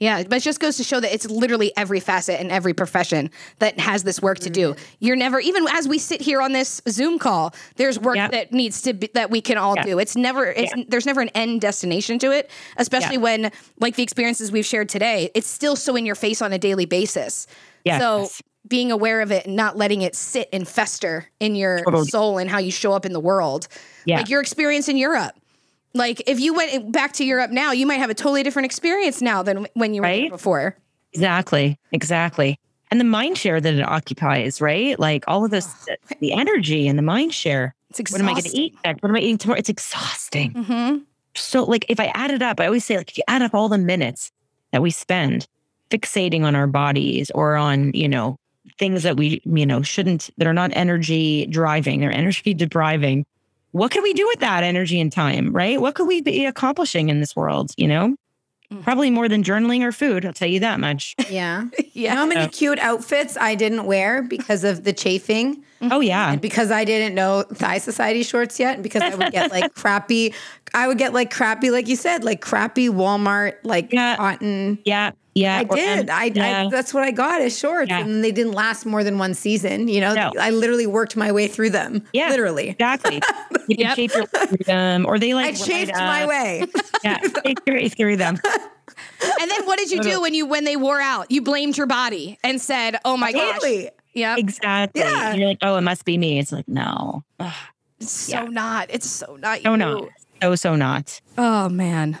[0.00, 3.30] Yeah, but it just goes to show that it's literally every facet and every profession
[3.60, 4.74] that has this work to do.
[4.74, 4.84] Mm-hmm.
[4.98, 8.28] You're never even as we sit here on this Zoom call, there's work Yeah.
[8.28, 9.84] that needs to be that we can all Yeah.
[9.84, 9.98] do.
[10.00, 14.50] It's never it's there's never an end destination to it, especially when like the experiences
[14.50, 17.46] we've shared today, it's still so in your face on a daily basis.
[17.84, 18.00] Yes.
[18.00, 18.28] So
[18.66, 22.06] being aware of it and not letting it sit and fester in your Totally.
[22.06, 23.68] soul and how you show up in the world.
[24.06, 24.16] Yeah.
[24.18, 25.32] Like your experience in Europe.
[25.94, 29.22] Like if you went back to Europe now, you might have a totally different experience
[29.22, 30.30] now than when you were Right?
[30.30, 30.76] before.
[31.12, 31.78] Exactly.
[31.92, 32.58] Exactly.
[32.90, 34.98] And the mind share that it occupies, right?
[34.98, 35.68] Like all of this,
[36.20, 37.74] the energy and the mind share.
[37.90, 39.02] It's What am I going to eat next?
[39.02, 39.58] What am I eating tomorrow?
[39.58, 40.52] It's exhausting.
[40.52, 40.98] Mm-hmm.
[41.36, 43.54] So, like, if I add it up, I always say, like, if you add up
[43.54, 44.30] all the minutes
[44.72, 45.46] that we spend
[45.90, 48.36] fixating on our bodies or on, you know,
[48.78, 53.24] things that we, you know, shouldn't, that are not energy driving, they're energy depriving.
[53.74, 55.80] What could we do with that energy and time, right?
[55.80, 58.14] What could we be accomplishing in this world, you know?
[58.72, 58.84] Mm.
[58.84, 61.16] Probably more than journaling or food, I'll tell you that much.
[61.28, 61.64] Yeah.
[61.92, 62.14] You Yeah.
[62.14, 65.64] know how many cute outfits I didn't wear because of the chafing?
[65.92, 66.32] Oh, yeah.
[66.32, 69.74] And because I didn't know Thigh Society shorts yet, and because I would get like
[69.76, 70.34] crappy,
[70.74, 74.16] I would get like crappy, like you said, like crappy Walmart, like Yeah.
[74.16, 74.78] cotton.
[74.84, 75.12] Yeah.
[75.34, 75.58] Yeah.
[75.58, 76.10] I or- did.
[76.10, 76.64] I, yeah.
[76.66, 78.00] I that's what I got as shorts, Yeah.
[78.00, 79.88] and they didn't last more than one season.
[79.88, 80.32] You know, No.
[80.38, 82.02] I literally worked my way through them.
[82.12, 82.28] Yeah.
[82.30, 82.70] literally.
[82.70, 83.20] Exactly.
[83.66, 83.96] You Yep.
[83.96, 86.66] chafe your way through them, or they like I light chafed my way.
[87.02, 88.36] Yeah, chafe your way through them.
[89.40, 91.30] And then what did you do when you when they wore out?
[91.30, 93.60] You blamed your body and said, "Oh my gosh."
[94.14, 94.20] Totally.
[94.22, 94.36] Yeah.
[94.38, 95.00] Exactly.
[95.02, 95.30] Yeah.
[95.30, 96.38] And you're like, oh, it must be me.
[96.38, 97.24] It's like, no.
[97.40, 97.52] Ugh,
[98.00, 98.44] It's so Yeah.
[98.44, 98.86] not.
[98.90, 99.76] It's so not no, you.
[99.78, 100.08] no.
[100.42, 101.20] So, so not.
[101.38, 102.18] Oh man.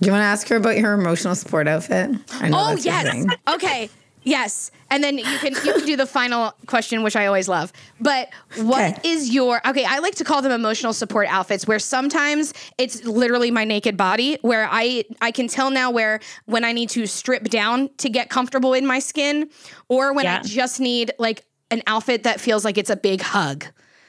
[0.00, 2.10] Do you want to ask her about your emotional support outfit?
[2.32, 3.24] I know Oh yes.
[3.48, 3.88] okay.
[4.26, 4.72] Yes.
[4.90, 7.72] And then you can you can do the final question, which I always love.
[8.00, 9.32] But what is Okay.
[9.32, 9.84] your okay?
[9.84, 14.36] I like to call them emotional support outfits, where sometimes it's literally my naked body,
[14.42, 18.28] where I I can tell now where when I need to strip down to get
[18.28, 19.48] comfortable in my skin,
[19.88, 23.64] or when I just need like an outfit that feels like it's a big hug.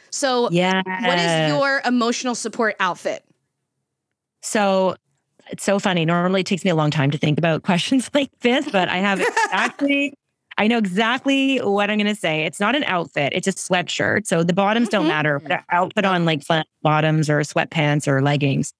[0.09, 0.81] So Yeah.
[1.05, 3.23] what is your emotional support outfit?
[4.41, 4.95] So
[5.49, 6.05] it's so funny.
[6.05, 8.97] Normally it takes me a long time to think about questions like this, but I
[8.97, 10.13] have exactly,
[10.57, 12.43] I know exactly what I'm going to say.
[12.45, 14.25] It's not an outfit, it's a sweatshirt.
[14.27, 15.09] So the bottoms don't Mhm.
[15.09, 15.39] matter.
[15.39, 18.73] But I'll put on like flat bottoms or sweatpants or leggings.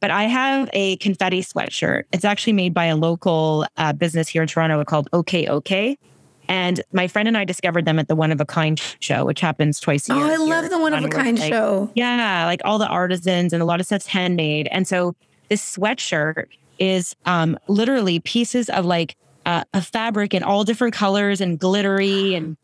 [0.00, 2.04] But I have a confetti sweatshirt.
[2.12, 5.96] It's actually made by a local uh, business here in Toronto called OK OK.
[6.46, 9.40] And my friend and I discovered them at the One of a Kind show, which
[9.40, 10.24] happens twice a year.
[10.26, 10.30] Oh.
[10.30, 11.90] I love the one of a kind like, show.
[11.94, 14.68] yeah, like all the artisans and a lot of stuff's handmade.
[14.70, 15.16] And so
[15.48, 16.46] this sweatshirt
[16.78, 19.16] is um, literally pieces of like
[19.46, 22.56] uh, a fabric in all different colors and glittery and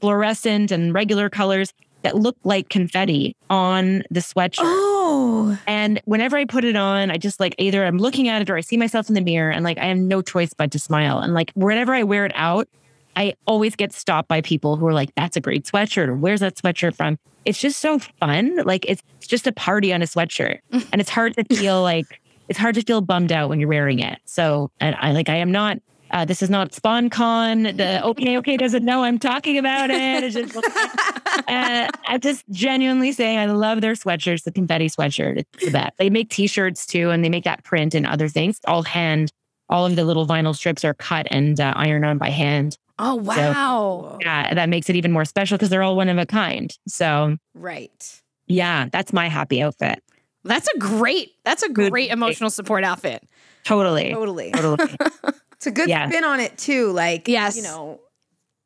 [0.00, 1.72] fluorescent and regular colors
[2.02, 4.58] that look like confetti on the sweatshirt.
[4.62, 5.58] Oh.
[5.66, 8.56] And whenever I put it on, I just like either I'm looking at it or
[8.56, 11.18] I see myself in the mirror and like I have no choice but to smile.
[11.20, 12.68] And like whenever I wear it out,
[13.16, 16.40] I always get stopped by people who are like, that's a great sweatshirt or where's
[16.40, 17.18] that sweatshirt from?
[17.44, 18.56] It's just so fun.
[18.64, 20.58] Like it's just a party on a sweatshirt.
[20.92, 23.98] and it's hard to feel like it's hard to feel bummed out when you're wearing
[24.00, 24.18] it.
[24.24, 25.78] So and I like I am not
[26.10, 27.76] uh, this is not SponCon.
[27.76, 30.22] The OK OK doesn't know I'm talking about it.
[30.22, 30.56] It's just,
[31.48, 34.44] uh, I'm just genuinely saying I love their sweatshirts.
[34.44, 35.96] The confetti sweatshirt, it's the best.
[35.98, 39.32] They make T-shirts too, and they make that print and other things all hand.
[39.68, 42.78] All of the little vinyl strips are cut and uh, ironed on by hand.
[42.98, 44.18] Oh wow.
[44.20, 46.76] Yeah, that makes it even more special because they're all one of a kind.
[46.86, 48.20] So Right.
[48.46, 50.00] yeah, that's my happy outfit.
[50.44, 53.26] That's a great that's a Good great emotional support outfit.
[53.64, 54.50] Totally, Totally.
[54.52, 54.96] totally.
[55.56, 56.08] It's a good Yeah.
[56.10, 56.92] spin on it too.
[56.92, 57.56] Like, Yes.
[57.56, 58.00] you know,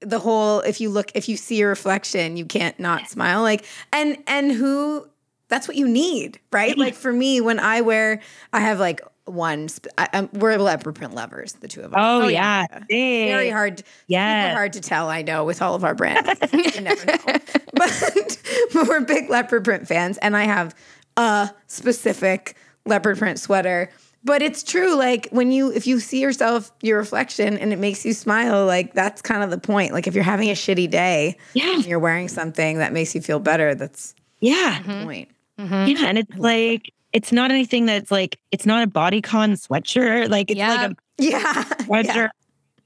[0.01, 3.43] the whole if you look if you see your reflection, you can't not smile.
[3.43, 5.07] Like, and and who
[5.49, 6.77] that's what you need, right?
[6.77, 8.21] Like for me, when I wear,
[8.53, 9.69] I have like one.
[9.71, 11.99] Sp- I, I'm, we're leopard print lovers, the two of us.
[12.03, 12.67] Oh, oh yeah.
[12.89, 13.83] yeah, Very hard.
[14.09, 14.53] Yeah.
[14.55, 16.29] Hard to tell, I know, with all of our brands.
[16.53, 17.17] you never know.
[17.75, 18.39] But,
[18.73, 20.75] but we're big leopard print fans, and I have
[21.19, 22.57] a specific
[22.87, 23.91] leopard print sweater.
[24.25, 28.05] But it's true, like when you if you see yourself, your reflection, and it makes
[28.05, 29.93] you smile, like that's kind of the point.
[29.93, 31.75] Like if you're having a shitty day Yeah.
[31.75, 34.81] and you're wearing something that makes you feel better, that's Yeah.
[34.83, 35.05] the mm-hmm.
[35.05, 35.29] point.
[35.61, 35.91] Mm-hmm.
[35.91, 36.07] Yeah.
[36.09, 40.31] And it's like, it's not anything that's like, it's not a bodycon sweatshirt.
[40.31, 40.75] Like, it's Yeah.
[40.75, 41.65] like a Yeah.
[41.65, 42.31] sweatshirt.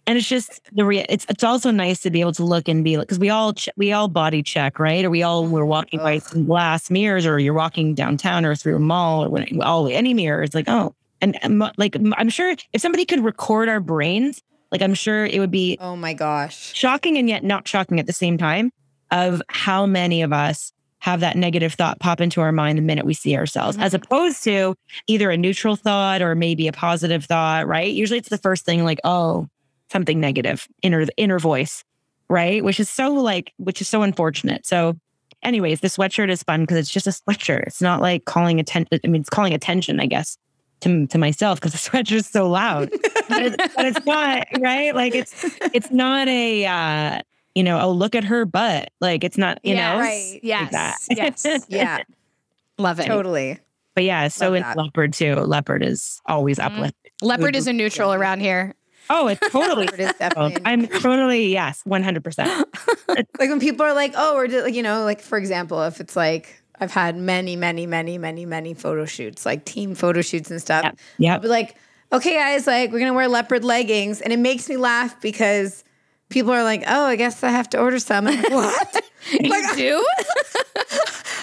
[0.07, 2.83] And it's just the rea- it's it's also nice to be able to look and
[2.83, 5.65] be like because we all ch- we all body check right or we all we're
[5.65, 9.63] walking by some glass mirrors or you're walking downtown or through a mall or when,
[9.63, 11.39] all any mirror it's like oh and
[11.77, 14.43] like I'm sure if somebody could record our brains
[14.73, 16.75] like I'm sure it would be Oh my gosh.
[16.75, 18.73] shocking and yet not shocking at the same time
[19.13, 20.73] of how many of us
[21.03, 24.05] have that negative thought pop into our mind the minute we see ourselves, as mm-hmm.
[24.05, 24.77] opposed to
[25.09, 27.93] either a neutral thought or maybe a positive thought, right?
[27.93, 29.49] Usually it's the first thing like, oh,
[29.93, 31.85] something negative, inner inner voice,
[32.29, 32.65] right?
[32.65, 34.67] Which is so like, which is so unfortunate.
[34.67, 34.99] So
[35.43, 37.65] anyways, the sweatshirt is fun because it's just a sweatshirt.
[37.67, 38.99] It's not like calling attention.
[39.05, 40.37] I mean, it's calling attention, I guess,
[40.81, 42.91] to, to myself because the sweatshirt is so loud.
[43.29, 44.95] but, it's, but it's not right.
[44.95, 47.21] Like it's it's not a uh,
[47.55, 48.91] you know, oh look at her butt.
[49.01, 49.95] Like it's not you Yes.
[49.95, 50.01] know.
[50.01, 50.41] Right.
[50.43, 50.73] Yes.
[50.73, 50.97] that.
[51.11, 51.67] Yes.
[51.69, 52.03] Yeah.
[52.79, 53.07] Love it.
[53.07, 53.59] totally.
[53.95, 54.77] But yeah, so Love is that.
[54.79, 55.35] leopard too.
[55.35, 56.65] Leopard is always Mhm.
[56.65, 57.11] uplifting.
[57.21, 58.75] Leopard is a neutral around here.
[59.15, 59.87] Oh, it's totally.
[59.87, 60.57] It is definitely.
[60.65, 62.67] I'm totally yes, one hundred percent.
[63.09, 66.01] like when people are like, oh, or do- like, you know, like for example, if
[66.01, 70.51] it's like I've had many, many, many, many, many photo shoots, like team photo shoots
[70.51, 70.85] and stuff.
[70.85, 70.97] Yep.
[71.21, 71.45] I'll Yep.
[71.45, 71.77] like,
[72.13, 75.85] okay, guys, like we're gonna wear leopard leggings, and it makes me laugh because
[76.31, 78.27] people are like, oh, I guess I have to order some.
[78.27, 79.05] I'm like, what?
[79.31, 80.07] you do?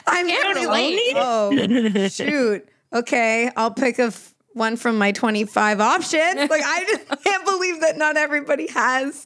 [0.08, 1.14] I'm Can't really relate.
[1.14, 2.68] like, oh, shoot.
[2.92, 6.36] Okay, I'll pick a f- one from my 25 options.
[6.50, 9.26] Like I just can't believe that not everybody has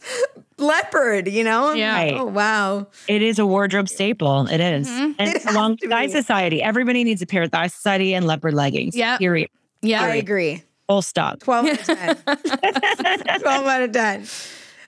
[0.57, 1.27] leopard.
[1.27, 1.73] You know?
[1.73, 1.93] Yeah.
[1.95, 2.13] Right.
[2.13, 2.87] Oh wow.
[3.07, 4.47] It is a wardrobe staple.
[4.47, 4.87] It is.
[4.89, 6.07] And It it's along to Thigh.
[6.07, 6.61] Society.
[6.61, 8.95] Everybody needs a pair of Thigh Society and leopard leggings.
[8.95, 9.19] Yep.
[9.19, 9.49] Period.
[9.81, 10.03] Yeah.
[10.03, 10.63] I agree.
[10.87, 11.39] Full stop.
[11.39, 12.17] 12 out of 10.
[13.39, 14.25] 12 out of 10.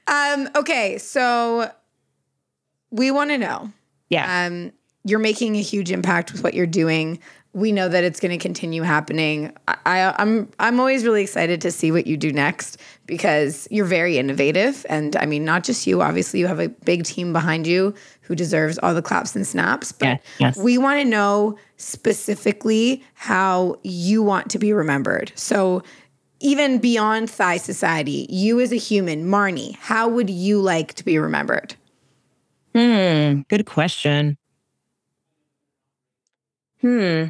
[0.07, 1.71] Um, okay, so
[2.91, 3.71] we want to know.
[4.09, 4.45] Yeah.
[4.47, 4.71] Um,
[5.03, 7.19] you're making a huge impact with what you're doing.
[7.56, 9.56] We know that it's going to continue happening.
[9.70, 13.86] I, I, I'm I'm always really excited to see what you do next because you're
[13.86, 16.01] very innovative, and I mean, not just you.
[16.01, 19.93] Obviously, you have a big team behind you who deserves all the claps and snaps.
[19.93, 20.58] But yes.
[20.58, 25.32] we want to know specifically how you want to be remembered.
[25.36, 25.82] So
[26.41, 31.18] even beyond Thigh Society, you as a human, Marnie, how would you like to be
[31.18, 31.76] remembered?
[32.76, 33.41] Hmm.
[33.47, 34.38] Good question.
[36.82, 37.28] Hmm.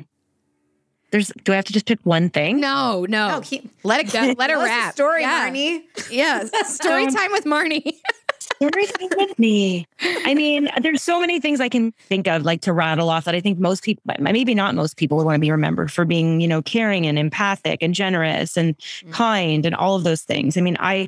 [1.15, 1.31] There's.
[1.45, 2.59] Do I have to just pick one thing?
[2.59, 3.29] No, no.
[3.29, 4.33] No, keep- Let it go.
[4.37, 4.93] Let it Tell wrap.
[4.93, 5.49] story, yeah.
[5.49, 5.83] Marnie.
[6.11, 6.43] Yeah.
[6.65, 7.93] Story time with Marnie.
[8.39, 9.87] Story time with me.
[10.01, 13.33] I mean, there's so many things I can think of, like to rattle off that
[13.33, 16.41] I think most people, maybe not most people, would want to be remembered for being,
[16.41, 18.75] you know, caring and empathic and generous and
[19.11, 20.57] kind and all of those things.
[20.57, 21.07] I mean, I,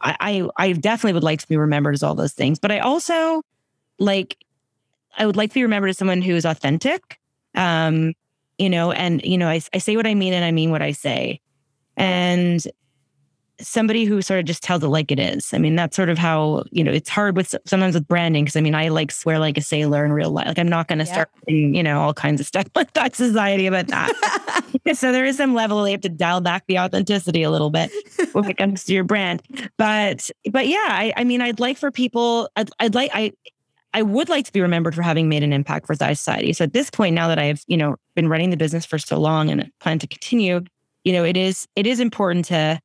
[0.00, 2.78] I, I I definitely would like to be remembered as all those things, but I
[2.78, 3.42] also
[3.98, 4.36] like,
[5.18, 7.18] I would like to be remembered as someone who is authentic.
[7.56, 8.14] Um,
[8.60, 10.82] you know, and you know, I, I say what I mean and I mean what
[10.82, 11.40] I say,
[11.96, 12.62] and
[13.60, 15.52] somebody who sort of just tells it like it is.
[15.52, 18.56] I mean, that's sort of how, you know, it's hard with sometimes with branding because
[18.56, 20.46] I mean, I like swear like a sailor in real life.
[20.46, 21.12] Like, I'm not going to Yeah.
[21.12, 24.64] start, you know, all kinds of stuff with Thigh Society about that.
[24.94, 27.90] so there is some level you have to dial back the authenticity a little bit
[28.32, 29.42] when it comes to your brand.
[29.76, 33.32] But, but yeah, I, I mean, I'd like for people, I'd, I'd like, I,
[33.92, 36.52] I would like to be remembered for having made an impact for Thigh Society.
[36.52, 39.18] So at this point, now that I've, you know, been running the business for so
[39.18, 40.60] long and plan to continue,
[41.04, 42.80] you know, it is it is important to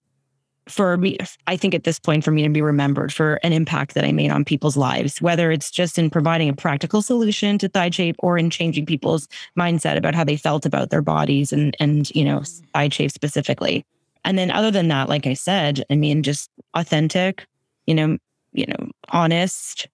[0.67, 3.93] for me, I think at this point for me to be remembered for an impact
[3.93, 7.69] that I made on people's lives, whether it's just in providing a practical solution to
[7.69, 9.27] thigh chafe or in changing people's
[9.57, 12.61] mindset about how they felt about their bodies and and you know, mm.
[12.73, 13.85] thigh chafe specifically.
[14.23, 17.45] And then other than that, like I said, I mean just authentic,
[17.85, 18.17] you know,
[18.53, 19.87] you know, honest,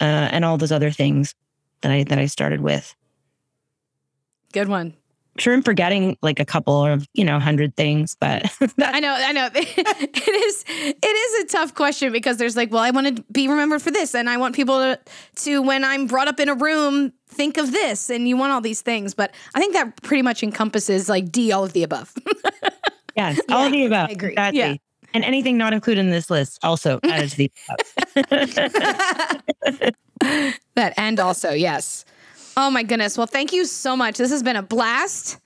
[0.00, 1.34] uh, and all those other things
[1.82, 2.94] that I that I started with.
[4.52, 4.94] Good one.
[5.34, 8.50] I'm sure I'm forgetting like a couple of you know hundred things, but
[8.82, 9.50] I know, I know.
[9.54, 13.46] it is it is a tough question because there's like, well, I want to be
[13.46, 14.98] remembered for this, and I want people to
[15.42, 18.62] to when I'm brought up in a room think of this, and you want all
[18.62, 19.12] these things.
[19.12, 22.14] But I think that pretty much encompasses like D all of the above.
[23.16, 24.08] yes, all Yeah, of the above.
[24.08, 24.32] I agree.
[24.32, 24.58] Exactly.
[24.58, 24.74] Yeah.
[25.14, 27.50] And anything not included in this list also added to the
[30.74, 32.04] that and also yes.
[32.56, 33.18] Oh my goodness.
[33.18, 34.16] Well, thank you so much.
[34.16, 35.38] This has been a blast.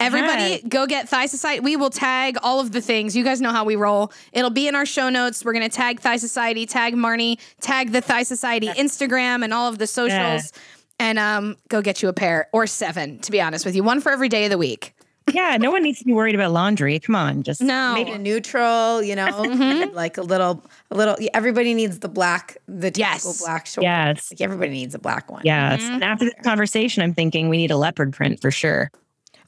[0.00, 1.60] Everybody, go get Thigh Society.
[1.60, 3.16] We will tag all of the things.
[3.16, 4.12] You guys know how we roll.
[4.32, 5.44] It'll be in our show notes.
[5.44, 9.68] We're going to tag Thigh Society, tag Marnie, tag the Thigh Society Instagram and all
[9.68, 10.52] of the socials.
[10.54, 10.60] Yeah.
[11.00, 13.82] And um, go get you a pair or seven, to be honest with you.
[13.82, 14.94] One for every day of the week.
[15.32, 16.98] Yeah, no one needs to be worried about laundry.
[16.98, 17.94] Come on, just No.
[17.94, 19.94] Make it neutral, you know, Mm-hmm.
[19.94, 21.16] like a little, a little.
[21.34, 23.40] Everybody needs the black, the typical Yes.
[23.40, 23.82] black short.
[23.84, 25.42] yes, Like everybody needs a black one.
[25.44, 25.80] yes.
[25.82, 25.94] Mm-hmm.
[25.94, 28.90] And after this conversation, I'm thinking we need a leopard print for sure.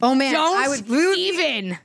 [0.03, 0.89] Oh man, Don't I would.
[0.89, 1.78] we would- even.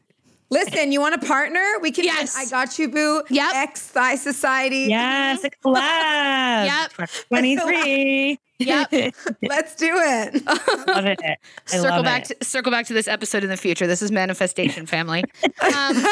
[0.50, 1.64] Listen, you want a partner?
[1.82, 2.06] We can.
[2.06, 2.36] Yes.
[2.38, 3.24] I got you, boo.
[3.30, 3.56] Yep.
[3.56, 4.86] X Thigh Society.
[4.89, 6.66] Yes, a collab.
[6.66, 7.10] Yep.
[7.30, 8.39] 23.
[8.58, 8.89] Yep.
[9.41, 10.46] Let's do it.
[10.88, 11.20] love it.
[11.22, 11.36] I
[11.66, 12.39] circle love back it.
[12.39, 13.86] to circle back to this episode in the future.
[13.86, 15.26] This is manifestation family.
[15.43, 16.06] Um,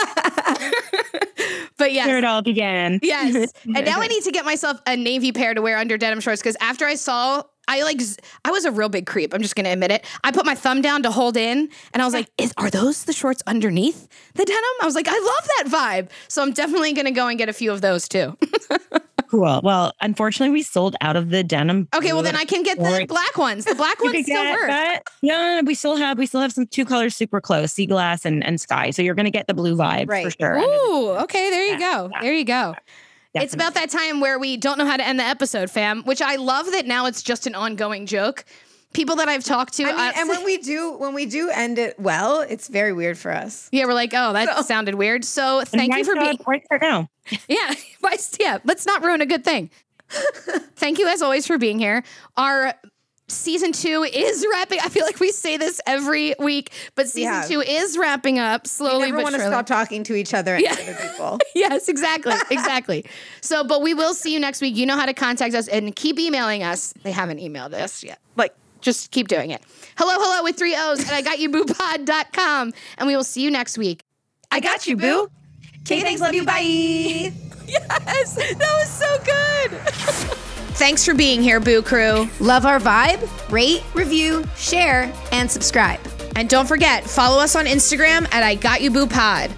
[1.77, 2.99] but yes, Here it all began.
[3.01, 3.53] Yes.
[3.63, 6.41] And now I need to get myself a navy pair to wear under denim shorts
[6.41, 7.99] because after I saw, I like,
[8.45, 9.33] I was a real big creep.
[9.33, 10.05] I'm just going to admit it.
[10.23, 13.05] I put my thumb down to hold in and I was like, Is, are those
[13.05, 14.63] the shorts underneath the denim?
[14.81, 16.09] I was like, I love that vibe.
[16.27, 18.37] So I'm definitely going to go and get a few of those too.
[19.29, 19.61] Cool.
[19.63, 21.87] Well, unfortunately, we sold out of the denim.
[21.95, 22.13] okay.
[22.13, 23.65] Well, then I can get the black ones.
[23.65, 24.67] The black ones still work.
[24.67, 25.01] that.
[25.23, 27.87] No, no, no, we still have we still have some two colors super close, sea
[27.87, 28.91] glass and, and sky.
[28.91, 30.59] So you're gonna get the blue vibe for sure.
[30.59, 31.49] Ooh, okay.
[31.49, 32.09] There you Yeah, go.
[32.13, 32.75] yeah, There you go.
[33.35, 36.21] It's about that time where we don't know how to end the episode, fam, which
[36.21, 38.45] I love that now it's just an ongoing joke.
[38.93, 41.49] People that I've talked to, I mean, uh, and when we do, when we do
[41.49, 43.67] end it well, it's very weird for us.
[43.71, 45.25] yeah, we're like, oh, that So- sounded weird.
[45.25, 47.09] So thank you for start being, right now.
[47.47, 48.59] yeah, why- yeah.
[48.63, 49.71] Let's not ruin a good thing.
[50.75, 52.03] thank you as always for being here.
[52.37, 52.75] Our
[53.27, 54.79] season two is wrapping.
[54.83, 57.47] I feel like we say this every week, but season have.
[57.47, 60.55] two is wrapping up We slowly never but want to stop talking to each other
[60.55, 60.73] and Yeah.
[60.73, 61.39] other people.
[61.55, 62.33] yes, exactly.
[62.51, 63.05] Exactly.
[63.41, 64.75] so, but we will see you next week.
[64.75, 66.93] You know how to contact us and keep emailing us.
[67.03, 68.19] They haven't emailed us yet.
[68.35, 69.63] Like, just keep doing it.
[69.97, 72.73] Hello, hello with three O's at I got you boopod.com.
[72.97, 74.03] And we will see you next week.
[74.51, 75.29] I got you, boo.
[75.81, 76.21] Okay, thanks.
[76.21, 76.43] Love you.
[76.45, 77.33] Bye.
[77.65, 80.37] Yes, that was so good.
[80.83, 82.27] Thanks for being here, Boo Crew.
[82.41, 83.49] Love our vibe?
[83.49, 86.01] Rate, review, share, and subscribe.
[86.35, 89.49] And don't forget, follow us on Instagram at I Got You Boo Pod.